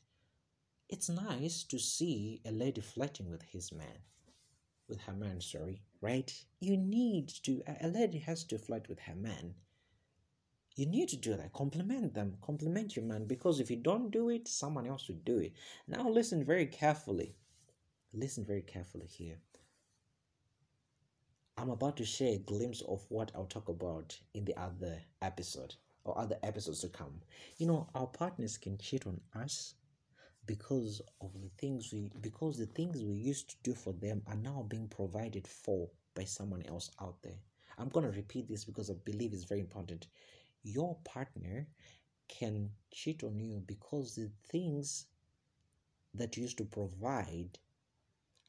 it's 0.90 1.08
nice 1.08 1.62
to 1.62 1.78
see 1.78 2.42
a 2.44 2.50
lady 2.50 2.82
flirting 2.82 3.30
with 3.30 3.42
his 3.42 3.72
man 3.72 3.98
with 4.88 5.00
her 5.02 5.14
man 5.14 5.40
sorry 5.40 5.80
right? 6.00 6.32
You 6.60 6.76
need 6.76 7.28
to 7.44 7.62
a 7.82 7.88
lady 7.88 8.18
has 8.18 8.44
to 8.44 8.58
flirt 8.58 8.88
with 8.88 9.00
her 9.00 9.14
man 9.14 9.54
you 10.78 10.86
need 10.86 11.08
to 11.08 11.16
do 11.16 11.34
that. 11.34 11.52
Compliment 11.52 12.14
them. 12.14 12.36
Compliment 12.40 12.94
your 12.94 13.04
man. 13.04 13.26
Because 13.26 13.58
if 13.58 13.68
you 13.68 13.76
don't 13.76 14.12
do 14.12 14.28
it 14.28 14.46
someone 14.46 14.86
else 14.86 15.08
will 15.08 15.16
do 15.24 15.38
it. 15.38 15.52
Now 15.88 16.08
listen 16.08 16.44
very 16.44 16.66
carefully. 16.66 17.34
Listen 18.14 18.44
very 18.44 18.62
carefully 18.62 19.08
here. 19.08 19.38
I'm 21.56 21.70
about 21.70 21.96
to 21.96 22.04
share 22.04 22.34
a 22.34 22.38
glimpse 22.38 22.82
of 22.82 23.04
what 23.08 23.32
i'll 23.34 23.46
talk 23.46 23.68
about 23.68 24.16
in 24.34 24.44
the 24.44 24.56
other 24.56 25.02
episode 25.20 25.74
or 26.04 26.16
other 26.16 26.36
episodes 26.44 26.82
to 26.82 26.88
come. 26.88 27.22
You 27.56 27.66
know 27.66 27.88
our 27.96 28.06
partners 28.06 28.56
can 28.56 28.78
cheat 28.78 29.04
on 29.04 29.20
us 29.34 29.74
because 30.46 31.02
of 31.20 31.32
the 31.42 31.50
things 31.58 31.92
we 31.92 32.12
because 32.20 32.56
the 32.56 32.66
things 32.66 33.02
we 33.02 33.16
used 33.16 33.50
to 33.50 33.56
do 33.64 33.74
for 33.74 33.92
them 33.94 34.22
are 34.28 34.36
now 34.36 34.64
being 34.68 34.86
provided 34.86 35.48
for 35.48 35.88
by 36.14 36.22
someone 36.22 36.62
else 36.68 36.92
out 37.02 37.20
there. 37.24 37.40
I'm 37.78 37.88
going 37.88 38.06
to 38.06 38.16
repeat 38.16 38.48
this 38.48 38.64
because 38.64 38.90
i 38.90 38.94
believe 39.04 39.32
it's 39.32 39.44
very 39.44 39.60
important 39.60 40.06
your 40.62 40.96
partner 41.04 41.66
can 42.28 42.70
cheat 42.92 43.24
on 43.24 43.38
you 43.38 43.62
because 43.66 44.14
the 44.14 44.30
things 44.50 45.06
that 46.14 46.36
you 46.36 46.42
used 46.42 46.58
to 46.58 46.64
provide 46.64 47.58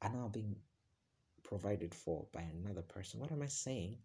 are 0.02 0.12
now 0.12 0.28
being 0.28 0.56
provided 1.44 1.94
for 1.94 2.28
by 2.34 2.42
another 2.42 2.82
person. 2.82 3.20
What 3.20 3.32
am 3.32 3.42
I 3.42 3.48
saying? 3.48 3.98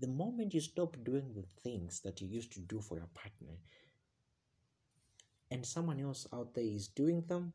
The 0.00 0.08
moment 0.08 0.54
you 0.54 0.60
stop 0.60 0.96
doing 1.04 1.32
the 1.34 1.44
things 1.62 2.00
that 2.00 2.20
you 2.20 2.28
used 2.28 2.52
to 2.52 2.60
do 2.60 2.80
for 2.80 2.98
your 2.98 3.08
partner 3.14 3.54
and 5.50 5.64
someone 5.64 6.00
else 6.00 6.26
out 6.32 6.54
there 6.54 6.64
is 6.64 6.88
doing 6.88 7.22
them, 7.28 7.52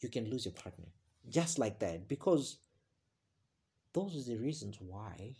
you 0.00 0.08
can 0.08 0.30
lose 0.30 0.44
your 0.44 0.54
partner. 0.54 0.86
Just 1.28 1.58
like 1.58 1.78
that. 1.80 2.08
Because 2.08 2.58
those 3.92 4.16
are 4.16 4.30
the 4.30 4.40
reasons 4.40 4.78
why 4.80 5.34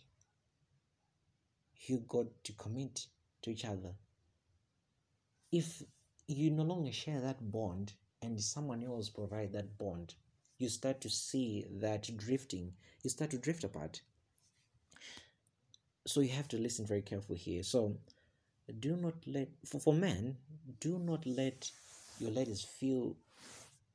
you 1.87 2.03
got 2.07 2.25
to 2.43 2.53
commit 2.53 3.07
to 3.41 3.51
each 3.51 3.65
other. 3.65 3.93
If 5.51 5.83
you 6.27 6.49
no 6.51 6.63
longer 6.63 6.91
share 6.91 7.19
that 7.21 7.51
bond 7.51 7.93
and 8.21 8.39
someone 8.39 8.83
else 8.83 9.09
provide 9.09 9.53
that 9.53 9.77
bond, 9.77 10.13
you 10.57 10.69
start 10.69 11.01
to 11.01 11.09
see 11.09 11.65
that 11.81 12.15
drifting, 12.17 12.73
you 13.03 13.09
start 13.09 13.31
to 13.31 13.37
drift 13.37 13.63
apart. 13.63 14.01
So 16.05 16.21
you 16.21 16.29
have 16.29 16.47
to 16.49 16.57
listen 16.57 16.85
very 16.85 17.01
carefully 17.01 17.37
here. 17.37 17.63
So 17.63 17.97
do 18.79 18.95
not 18.95 19.15
let 19.25 19.49
for, 19.65 19.79
for 19.79 19.93
men, 19.93 20.37
do 20.79 20.99
not 20.99 21.25
let 21.25 21.69
your 22.19 22.31
ladies 22.31 22.61
feel 22.61 23.15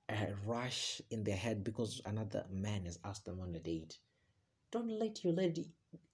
a 0.09 0.29
rush 0.45 1.01
in 1.11 1.25
their 1.25 1.37
head 1.37 1.65
because 1.65 2.01
another 2.05 2.45
man 2.53 2.85
has 2.85 2.99
asked 3.05 3.25
them 3.25 3.41
on 3.41 3.55
a 3.55 3.59
date. 3.59 3.99
Don't 4.71 4.91
let 4.91 5.25
your 5.25 5.33
lady 5.33 5.67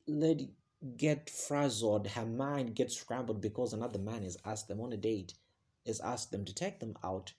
lady 0.07 0.51
get 0.97 1.31
frazzled, 1.31 2.07
her 2.09 2.27
mind 2.27 2.75
gets 2.75 2.97
scrambled 2.97 3.41
because 3.41 3.73
another 3.73 3.99
man 3.99 4.23
has 4.23 4.37
asked 4.45 4.69
them 4.69 4.81
on 4.81 4.93
a 4.93 4.97
date, 4.97 5.35
has 5.87 6.01
asked 6.01 6.31
them 6.33 6.45
to 6.45 6.55
take 6.55 6.81
them 6.81 6.97
out. 7.05 7.33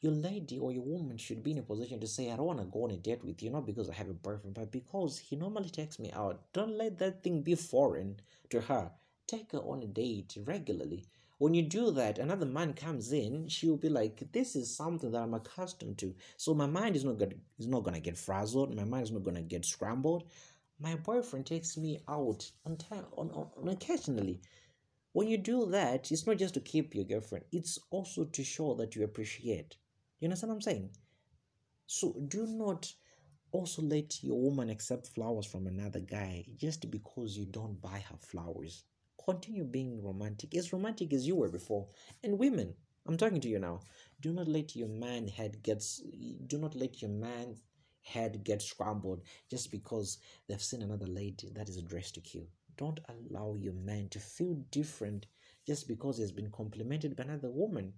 Your 0.00 0.12
lady 0.12 0.58
or 0.58 0.72
your 0.72 0.82
woman 0.82 1.16
should 1.16 1.42
be 1.42 1.52
in 1.52 1.58
a 1.58 1.62
position 1.62 2.00
to 2.00 2.06
say, 2.08 2.30
I 2.30 2.36
don't 2.36 2.46
want 2.46 2.58
to 2.58 2.64
go 2.66 2.84
on 2.84 2.90
a 2.90 2.96
date 2.96 3.24
with 3.24 3.42
you, 3.42 3.50
not 3.50 3.66
because 3.66 3.88
I 3.88 3.94
have 3.94 4.08
a 4.10 4.14
boyfriend, 4.14 4.54
but 4.54 4.70
because 4.72 5.18
he 5.18 5.36
normally 5.36 5.70
takes 5.70 5.98
me 5.98 6.10
out. 6.12 6.40
Don't 6.52 6.76
let 6.76 6.98
that 6.98 7.22
thing 7.22 7.42
be 7.42 7.54
foreign 7.54 8.20
to 8.50 8.60
her. 8.62 8.90
Take 9.26 9.52
her 9.52 9.58
on 9.60 9.82
a 9.82 9.86
date 9.86 10.36
regularly. 10.44 11.04
when 11.38 11.54
you 11.54 11.62
do 11.62 11.90
that, 11.90 12.18
another 12.18 12.46
man 12.46 12.72
comes 12.72 13.12
in, 13.12 13.48
she'll 13.48 13.76
be 13.76 13.88
like, 13.88 14.30
This 14.32 14.54
is 14.54 14.76
something 14.76 15.10
that 15.10 15.22
I'm 15.22 15.34
accustomed 15.34 15.98
to. 15.98 16.14
So 16.36 16.54
my 16.54 16.66
mind 16.66 16.94
is 16.96 17.04
not 17.04 17.18
gonna 17.18 17.34
is 17.58 17.66
not 17.66 17.82
gonna 17.82 18.00
get 18.00 18.16
frazzled, 18.16 18.74
my 18.76 18.84
mind 18.84 19.04
is 19.04 19.10
not 19.12 19.24
gonna 19.24 19.42
get 19.42 19.64
scrambled. 19.64 20.24
My 20.82 20.96
boyfriend 20.96 21.46
takes 21.46 21.76
me 21.76 22.00
out 22.08 22.50
on 22.66 22.76
time 22.76 23.04
on, 23.16 23.30
on, 23.30 23.50
on 23.56 23.68
occasionally. 23.68 24.40
When 25.12 25.28
you 25.28 25.38
do 25.38 25.66
that, 25.66 26.10
it's 26.10 26.26
not 26.26 26.38
just 26.38 26.54
to 26.54 26.60
keep 26.60 26.92
your 26.92 27.04
girlfriend, 27.04 27.44
it's 27.52 27.78
also 27.92 28.24
to 28.24 28.42
show 28.42 28.74
that 28.74 28.96
you 28.96 29.04
appreciate. 29.04 29.76
You 30.18 30.26
understand 30.26 30.48
what 30.50 30.56
I'm 30.56 30.62
saying? 30.62 30.90
So 31.86 32.16
do 32.26 32.48
not 32.48 32.92
also 33.52 33.82
let 33.82 34.24
your 34.24 34.40
woman 34.40 34.70
accept 34.70 35.06
flowers 35.06 35.46
from 35.46 35.68
another 35.68 36.00
guy 36.00 36.46
just 36.56 36.90
because 36.90 37.36
you 37.36 37.46
don't 37.46 37.80
buy 37.80 38.02
her 38.10 38.18
flowers. 38.18 38.82
Continue 39.24 39.62
being 39.62 40.02
romantic, 40.02 40.56
as 40.56 40.72
romantic 40.72 41.12
as 41.12 41.28
you 41.28 41.36
were 41.36 41.50
before. 41.50 41.86
And 42.24 42.40
women, 42.40 42.74
I'm 43.06 43.16
talking 43.16 43.40
to 43.42 43.48
you 43.48 43.60
now. 43.60 43.82
Do 44.20 44.32
not 44.32 44.48
let 44.48 44.74
your 44.74 44.88
man 44.88 45.28
head 45.28 45.62
gets 45.62 46.02
do 46.48 46.58
not 46.58 46.74
let 46.74 47.00
your 47.00 47.12
man 47.12 47.54
head 48.02 48.44
get 48.44 48.60
scrambled 48.62 49.22
just 49.50 49.70
because 49.70 50.18
they've 50.48 50.62
seen 50.62 50.82
another 50.82 51.06
lady 51.06 51.50
that 51.54 51.68
is 51.68 51.80
dressed 51.82 52.14
to 52.14 52.20
kill. 52.20 52.46
Don't 52.76 53.00
allow 53.08 53.54
your 53.54 53.74
man 53.74 54.08
to 54.10 54.18
feel 54.18 54.54
different 54.70 55.26
just 55.66 55.86
because 55.86 56.16
he 56.16 56.22
has 56.22 56.32
been 56.32 56.50
complimented 56.50 57.16
by 57.16 57.24
another 57.24 57.50
woman. 57.50 57.92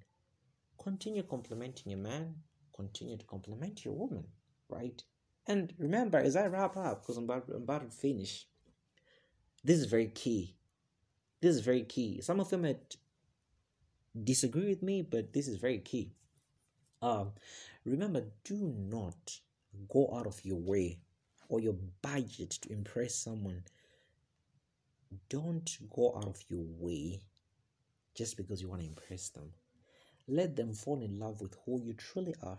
Continue 0.83 1.23
complimenting 1.23 1.93
your 1.93 2.01
man, 2.01 2.35
continue 2.75 3.17
to 3.17 3.25
compliment 3.27 3.85
your 3.85 3.95
woman, 3.95 4.25
right? 4.69 5.03
And 5.47 5.73
remember, 5.79 6.19
as 6.19 6.37
I 6.37 6.47
wrap 6.47 6.77
up, 6.77 7.03
because 7.03 7.17
I'm 7.17 7.25
about, 7.25 7.49
I'm 7.49 7.63
about 7.63 7.91
to 7.91 7.97
finish, 7.97 8.47
this 9.63 9.79
is 9.79 9.87
very 9.87 10.09
key. 10.09 10.57
This 11.41 11.57
is 11.57 11.63
very 11.63 11.83
key. 11.83 12.21
Some 12.21 12.41
of 12.41 12.51
you 12.51 12.59
might 12.59 12.97
disagree 14.23 14.69
with 14.69 14.83
me, 14.83 15.03
but 15.03 15.33
this 15.33 15.49
is 15.49 15.57
very 15.57 15.79
key. 15.79 16.13
Um, 17.03 17.33
remember, 17.85 18.25
do 18.45 18.75
not 18.77 19.39
go 19.89 20.13
out 20.17 20.27
of 20.27 20.45
your 20.45 20.59
way 20.59 20.99
or 21.49 21.61
your 21.61 21.77
budget 22.03 22.51
to 22.51 22.73
impress 22.73 23.15
someone. 23.15 23.63
Don't 25.29 25.79
go 25.91 26.17
out 26.17 26.27
of 26.27 26.43
your 26.49 26.65
way 26.79 27.21
just 28.15 28.37
because 28.37 28.61
you 28.61 28.69
want 28.69 28.81
to 28.83 28.89
impress 28.89 29.29
them. 29.31 29.53
Let 30.27 30.57
them 30.57 30.73
fall 30.73 31.03
in 31.03 31.19
love 31.19 31.41
with 31.41 31.57
who 31.65 31.81
you 31.83 31.93
truly 31.95 32.35
are. 32.43 32.59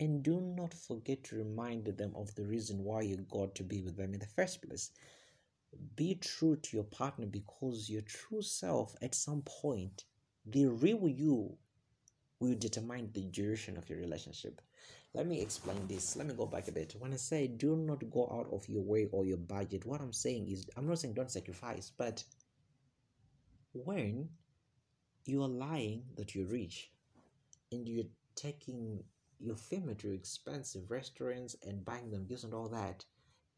And 0.00 0.22
do 0.22 0.40
not 0.40 0.74
forget 0.74 1.22
to 1.24 1.36
remind 1.36 1.84
them 1.84 2.12
of 2.16 2.34
the 2.34 2.44
reason 2.44 2.82
why 2.82 3.02
you 3.02 3.16
got 3.30 3.54
to 3.56 3.62
be 3.62 3.82
with 3.82 3.96
them 3.96 4.14
in 4.14 4.20
the 4.20 4.26
first 4.26 4.62
place. 4.66 4.90
Be 5.94 6.16
true 6.16 6.56
to 6.56 6.76
your 6.76 6.84
partner 6.84 7.26
because 7.26 7.88
your 7.88 8.02
true 8.02 8.42
self, 8.42 8.96
at 9.00 9.14
some 9.14 9.42
point, 9.42 10.04
the 10.44 10.66
real 10.66 11.08
you, 11.08 11.56
will 12.40 12.56
determine 12.56 13.10
the 13.12 13.22
duration 13.22 13.76
of 13.76 13.88
your 13.88 14.00
relationship. 14.00 14.60
Let 15.14 15.26
me 15.26 15.42
explain 15.42 15.86
this. 15.86 16.16
Let 16.16 16.26
me 16.26 16.34
go 16.34 16.46
back 16.46 16.68
a 16.68 16.72
bit. 16.72 16.94
When 16.98 17.12
I 17.12 17.16
say 17.16 17.46
do 17.46 17.76
not 17.76 18.10
go 18.10 18.30
out 18.32 18.48
of 18.50 18.66
your 18.68 18.82
way 18.82 19.08
or 19.12 19.26
your 19.26 19.36
budget, 19.36 19.84
what 19.84 20.00
I'm 20.00 20.12
saying 20.12 20.48
is, 20.48 20.66
I'm 20.76 20.86
not 20.88 20.98
saying 20.98 21.14
don't 21.14 21.30
sacrifice, 21.30 21.92
but 21.96 22.24
when 23.74 24.30
you 25.26 25.42
are 25.42 25.48
lying 25.48 26.04
that 26.16 26.34
you're 26.34 26.46
rich 26.46 26.90
and 27.70 27.86
you're 27.86 28.06
taking 28.34 29.04
your 29.38 29.56
female 29.56 29.94
to 29.96 30.12
expensive 30.12 30.90
restaurants 30.90 31.56
and 31.66 31.84
buying 31.84 32.10
them 32.10 32.26
gifts 32.26 32.44
and 32.44 32.54
all 32.54 32.68
that, 32.68 33.04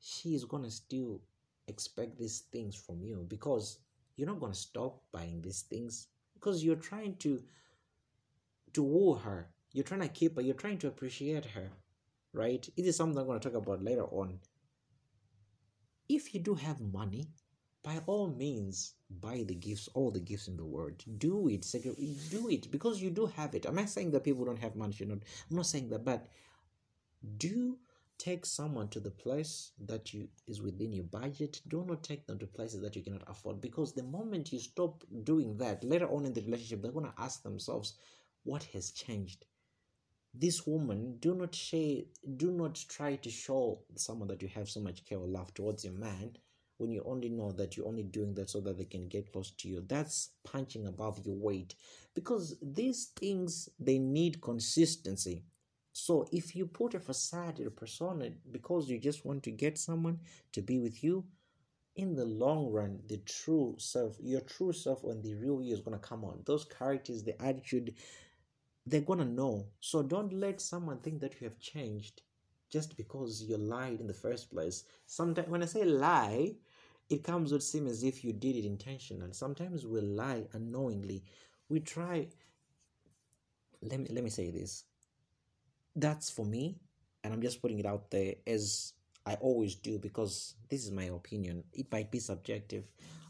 she 0.00 0.34
is 0.34 0.44
gonna 0.44 0.70
still 0.70 1.20
expect 1.68 2.18
these 2.18 2.40
things 2.52 2.74
from 2.74 3.02
you 3.02 3.24
because 3.28 3.78
you're 4.16 4.28
not 4.28 4.40
gonna 4.40 4.54
stop 4.54 5.02
buying 5.12 5.40
these 5.40 5.62
things 5.62 6.08
because 6.34 6.64
you're 6.64 6.76
trying 6.76 7.16
to 7.16 7.40
to 8.72 8.82
woo 8.82 9.14
her. 9.14 9.48
You're 9.74 9.84
trying 9.84 10.00
to 10.00 10.08
keep 10.08 10.36
her. 10.36 10.42
You're 10.42 10.54
trying 10.54 10.78
to 10.78 10.88
appreciate 10.88 11.44
her, 11.46 11.70
right? 12.32 12.66
It 12.76 12.86
is 12.86 12.96
something 12.96 13.18
I'm 13.18 13.26
gonna 13.26 13.40
talk 13.40 13.54
about 13.54 13.82
later 13.82 14.04
on. 14.04 14.38
If 16.08 16.32
you 16.32 16.40
do 16.40 16.54
have 16.54 16.80
money, 16.80 17.28
by 17.84 18.00
all 18.06 18.28
means 18.28 18.94
buy 19.20 19.44
the 19.46 19.54
gifts 19.54 19.88
all 19.94 20.10
the 20.10 20.20
gifts 20.20 20.48
in 20.48 20.56
the 20.56 20.64
world 20.64 21.04
do 21.18 21.48
it 21.48 21.66
do 22.30 22.48
it 22.48 22.70
because 22.70 23.00
you 23.00 23.10
do 23.10 23.26
have 23.26 23.54
it 23.54 23.66
I'm 23.66 23.78
i 23.78 23.84
saying 23.84 24.10
that 24.12 24.24
people 24.24 24.44
don't 24.44 24.58
have 24.58 24.74
money 24.74 24.94
you 24.96 25.06
not 25.06 25.18
i'm 25.50 25.56
not 25.56 25.66
saying 25.66 25.90
that 25.90 26.04
but 26.04 26.26
do 27.36 27.76
take 28.16 28.46
someone 28.46 28.88
to 28.88 29.00
the 29.00 29.10
place 29.10 29.72
that 29.86 30.14
you 30.14 30.28
is 30.46 30.62
within 30.62 30.92
your 30.92 31.04
budget 31.04 31.60
do 31.68 31.84
not 31.86 32.02
take 32.02 32.26
them 32.26 32.38
to 32.38 32.46
places 32.46 32.80
that 32.80 32.96
you 32.96 33.02
cannot 33.02 33.28
afford 33.28 33.60
because 33.60 33.92
the 33.92 34.02
moment 34.02 34.52
you 34.52 34.58
stop 34.58 35.04
doing 35.24 35.56
that 35.58 35.84
later 35.84 36.08
on 36.08 36.24
in 36.24 36.32
the 36.32 36.40
relationship 36.42 36.80
they're 36.80 36.92
going 36.92 37.04
to 37.04 37.22
ask 37.22 37.42
themselves 37.42 37.94
what 38.44 38.62
has 38.72 38.92
changed 38.92 39.44
this 40.34 40.66
woman 40.66 41.16
do 41.20 41.34
not 41.34 41.54
say 41.54 42.06
do 42.36 42.50
not 42.50 42.74
try 42.88 43.16
to 43.16 43.30
show 43.30 43.78
someone 43.94 44.28
that 44.28 44.42
you 44.42 44.48
have 44.48 44.68
so 44.68 44.80
much 44.80 45.04
care 45.04 45.18
or 45.18 45.26
love 45.26 45.54
towards 45.54 45.84
a 45.84 45.90
man 45.90 46.36
when 46.78 46.90
you 46.90 47.02
only 47.06 47.28
know 47.28 47.52
that 47.52 47.76
you're 47.76 47.86
only 47.86 48.02
doing 48.02 48.34
that 48.34 48.50
so 48.50 48.60
that 48.60 48.76
they 48.76 48.84
can 48.84 49.08
get 49.08 49.32
close 49.32 49.52
to 49.52 49.68
you. 49.68 49.84
That's 49.86 50.30
punching 50.44 50.86
above 50.86 51.20
your 51.24 51.36
weight. 51.36 51.74
Because 52.14 52.56
these 52.60 53.12
things 53.16 53.68
they 53.78 53.98
need 53.98 54.42
consistency. 54.42 55.44
So 55.92 56.26
if 56.32 56.56
you 56.56 56.66
put 56.66 56.94
a 56.94 57.00
facade 57.00 57.60
a 57.60 57.70
persona 57.70 58.30
because 58.50 58.88
you 58.88 58.98
just 58.98 59.24
want 59.24 59.44
to 59.44 59.52
get 59.52 59.78
someone 59.78 60.18
to 60.52 60.60
be 60.60 60.80
with 60.80 61.04
you 61.04 61.24
in 61.94 62.16
the 62.16 62.24
long 62.24 62.72
run 62.72 62.98
the 63.06 63.18
true 63.18 63.76
self 63.78 64.16
your 64.20 64.40
true 64.40 64.72
self 64.72 65.04
and 65.04 65.22
the 65.22 65.36
real 65.36 65.62
you 65.62 65.72
is 65.72 65.80
going 65.80 65.96
to 65.96 66.08
come 66.08 66.24
on. 66.24 66.42
Those 66.44 66.64
characters 66.64 67.22
the 67.22 67.40
attitude 67.40 67.94
they're 68.86 69.00
to 69.00 69.24
know 69.24 69.66
so 69.80 70.02
don't 70.02 70.32
let 70.32 70.60
someone 70.60 70.98
think 70.98 71.20
that 71.20 71.40
you 71.40 71.46
have 71.48 71.58
changed 71.58 72.22
just 72.70 72.96
because 72.96 73.42
you 73.42 73.56
lied 73.56 74.00
in 74.00 74.06
the 74.06 74.12
first 74.12 74.50
place. 74.50 74.84
Sometimes 75.06 75.48
when 75.48 75.62
I 75.62 75.66
say 75.66 75.84
lie, 75.84 76.56
it 77.08 77.22
comes 77.22 77.52
with 77.52 77.62
seem 77.62 77.86
as 77.86 78.02
if 78.02 78.24
you 78.24 78.32
did 78.32 78.56
it 78.56 78.64
intentionally. 78.64 79.32
Sometimes 79.32 79.86
we 79.86 80.00
lie 80.00 80.44
unknowingly. 80.52 81.22
We 81.68 81.80
try. 81.80 82.28
Let 83.82 84.00
me 84.00 84.08
let 84.10 84.24
me 84.24 84.30
say 84.30 84.50
this. 84.50 84.84
That's 85.94 86.30
for 86.30 86.44
me, 86.44 86.80
and 87.22 87.32
I'm 87.32 87.42
just 87.42 87.62
putting 87.62 87.78
it 87.78 87.86
out 87.86 88.10
there 88.10 88.34
as 88.46 88.94
I 89.24 89.34
always 89.34 89.74
do 89.76 89.98
because 89.98 90.54
this 90.68 90.84
is 90.84 90.90
my 90.90 91.04
opinion. 91.04 91.64
It 91.72 91.92
might 91.92 92.10
be 92.10 92.18
subjective. 92.18 92.84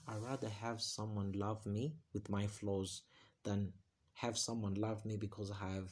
I'd 0.09 0.23
rather 0.23 0.49
have 0.49 0.81
someone 0.81 1.33
love 1.33 1.67
me 1.67 1.97
with 2.13 2.31
my 2.31 2.47
flaws 2.47 3.03
than 3.43 3.73
have 4.15 4.39
someone 4.39 4.75
love 4.75 5.05
me 5.05 5.17
because 5.17 5.51
I 5.51 5.71
have 5.75 5.91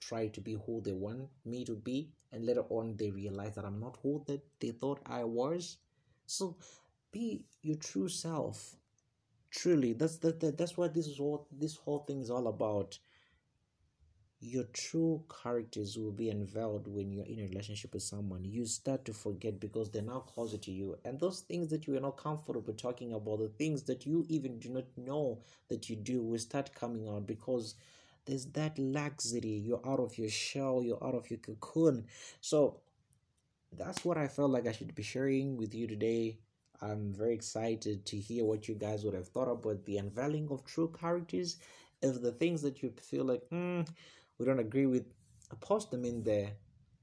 tried 0.00 0.34
to 0.34 0.40
be 0.40 0.54
who 0.66 0.80
they 0.82 0.92
want 0.92 1.28
me 1.44 1.64
to 1.64 1.74
be 1.74 2.10
and 2.32 2.46
later 2.46 2.64
on 2.70 2.96
they 2.96 3.10
realize 3.10 3.54
that 3.54 3.64
i'm 3.64 3.80
not 3.80 3.98
who 4.02 4.22
that 4.26 4.40
they 4.60 4.70
thought 4.70 5.00
i 5.06 5.24
was. 5.24 5.78
So 6.26 6.56
be 7.12 7.44
your 7.62 7.76
true 7.76 8.08
self. 8.08 8.76
Truly 9.50 9.92
that's 9.94 10.18
that, 10.18 10.40
that 10.40 10.58
that's 10.58 10.76
what 10.76 10.94
this 10.94 11.06
is 11.06 11.20
what 11.20 11.42
this 11.50 11.76
whole 11.76 12.00
thing 12.00 12.20
is 12.20 12.30
all 12.30 12.48
about 12.48 12.98
your 14.40 14.64
true 14.72 15.24
characters 15.42 15.96
will 15.98 16.12
be 16.12 16.30
unveiled 16.30 16.86
when 16.86 17.10
you're 17.10 17.24
in 17.26 17.40
a 17.40 17.44
relationship 17.48 17.92
with 17.92 18.02
someone. 18.04 18.44
You 18.44 18.66
start 18.66 19.04
to 19.06 19.12
forget 19.12 19.58
because 19.58 19.90
they're 19.90 20.02
now 20.02 20.20
closer 20.20 20.58
to 20.58 20.70
you. 20.70 20.96
And 21.04 21.18
those 21.18 21.40
things 21.40 21.68
that 21.70 21.86
you 21.86 21.96
are 21.96 22.00
not 22.00 22.16
comfortable 22.16 22.72
talking 22.72 23.12
about 23.12 23.40
the 23.40 23.48
things 23.48 23.82
that 23.84 24.06
you 24.06 24.24
even 24.28 24.58
do 24.60 24.68
not 24.70 24.84
know 24.96 25.40
that 25.68 25.90
you 25.90 25.96
do 25.96 26.22
will 26.22 26.38
start 26.38 26.74
coming 26.74 27.08
out 27.08 27.26
because 27.26 27.74
there's 28.26 28.46
that 28.46 28.78
laxity 28.78 29.48
you're 29.66 29.86
out 29.86 29.98
of 30.00 30.16
your 30.18 30.30
shell. 30.30 30.82
You're 30.84 31.04
out 31.04 31.14
of 31.14 31.28
your 31.30 31.38
cocoon. 31.40 32.06
So 32.40 32.80
that's 33.76 34.04
what 34.04 34.16
i 34.18 34.26
felt 34.26 34.50
like 34.50 34.66
i 34.66 34.72
should 34.72 34.94
be 34.94 35.02
sharing 35.02 35.56
with 35.56 35.74
you 35.74 35.86
today. 35.86 36.38
I'm 36.80 37.12
very 37.12 37.34
excited 37.34 38.06
to 38.06 38.16
hear 38.16 38.44
what 38.44 38.68
you 38.68 38.74
guys 38.76 39.04
would 39.04 39.14
have 39.14 39.28
thought 39.28 39.50
about 39.50 39.84
the 39.84 39.96
unveiling 39.98 40.46
of 40.50 40.64
true 40.64 40.92
characters. 41.00 41.56
If 42.02 42.22
the 42.22 42.30
things 42.30 42.62
that 42.62 42.82
you 42.82 42.92
feel 43.02 43.24
like 43.24 43.42
mm, 43.50 43.84
we 44.38 44.46
don't 44.46 44.58
agree 44.58 44.86
with 44.86 45.04
post 45.60 45.90
them 45.90 46.04
in 46.04 46.22
there 46.22 46.50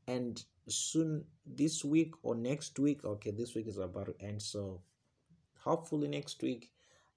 and 0.07 0.43
soon 0.67 1.23
this 1.45 1.83
week 1.83 2.13
or 2.23 2.35
next 2.35 2.77
week 2.79 3.03
okay 3.05 3.31
this 3.31 3.55
week 3.55 3.67
is 3.67 3.77
about 3.77 4.07
to 4.07 4.15
end 4.25 4.41
so 4.41 4.81
hopefully 5.63 6.07
next 6.07 6.41
week 6.41 6.71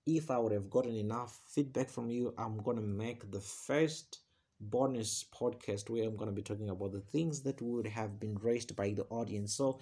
if 0.06 0.30
I 0.30 0.38
would 0.38 0.52
have 0.52 0.70
gotten 0.70 0.96
enough 0.96 1.38
feedback 1.46 1.90
from 1.90 2.10
you, 2.10 2.32
I'm 2.38 2.62
to 2.78 2.82
make 2.82 3.30
the 3.30 3.40
first 3.40 4.20
bonus 4.60 5.24
podcast 5.38 5.90
where 5.90 6.04
I'm 6.04 6.16
to 6.28 6.32
be 6.32 6.42
talking 6.42 6.70
about 6.70 6.92
the 6.92 7.00
things 7.00 7.42
that 7.42 7.60
would 7.60 7.86
have 7.86 8.18
been 8.18 8.36
raised 8.36 8.74
by 8.74 8.90
the 8.90 9.04
audience. 9.10 9.52
So 9.52 9.80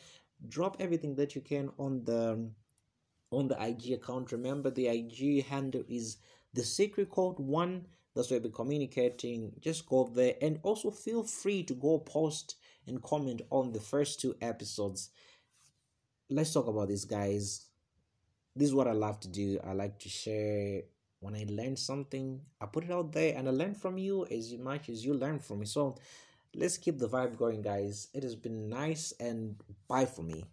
drop 0.49 0.77
everything 0.81 1.15
that 1.15 1.35
you 1.35 1.41
can 1.41 1.71
on 1.79 2.05
the 2.05 2.51
on 3.31 3.49
the 3.49 3.63
IG 3.63 3.93
account. 3.93 4.33
Remember 4.33 4.71
the 4.71 4.89
IG 4.89 5.43
handle 5.43 5.85
is 5.89 6.19
the 6.55 6.65
secret 6.65 7.11
code 7.11 7.39
one. 7.39 7.87
That's 8.17 8.31
where 8.31 8.41
we'll 8.41 8.51
be 8.51 8.55
communicating. 8.57 9.53
Just 9.61 9.87
go 9.87 10.11
there 10.13 10.35
and 10.43 10.59
also 10.65 10.91
feel 10.91 11.23
free 11.23 11.63
to 11.65 11.75
go 11.75 11.99
post 11.99 12.57
and 12.89 13.01
comment 13.01 13.43
on 13.51 13.73
the 13.73 13.81
first 13.81 14.21
two 14.21 14.35
episodes. 14.41 15.11
Let's 16.29 16.53
talk 16.53 16.67
about 16.67 16.89
this, 16.89 17.05
guys 17.05 17.67
this 18.57 18.69
is 18.69 18.75
what 18.75 18.89
I 18.89 18.93
love 18.93 19.21
to 19.21 19.29
do. 19.29 19.61
I 19.63 19.75
like 19.75 19.99
to 20.01 20.09
share 20.09 20.81
when 21.21 21.35
I 21.35 21.45
learn 21.49 21.77
something, 21.77 22.41
I 22.61 22.67
put 22.67 22.85
it 22.85 22.91
out 22.91 23.13
there 23.13 23.37
and 23.37 23.49
I 23.49 23.53
learn 23.53 23.75
from 23.75 23.99
you 23.99 24.27
as 24.31 24.57
much 24.57 24.89
as 24.89 25.05
you 25.05 25.13
learn 25.15 25.39
from 25.39 25.61
me. 25.61 25.67
So 25.67 25.97
let's 26.55 26.79
keep 26.79 26.99
the 26.99 27.09
vibe 27.09 27.37
going, 27.37 27.61
guys. 27.61 28.09
It 28.15 28.23
has 28.23 28.35
been 28.35 28.69
nice 28.69 29.13
and 29.21 29.57
bye 29.89 30.07
for 30.07 30.23
me. 30.23 30.45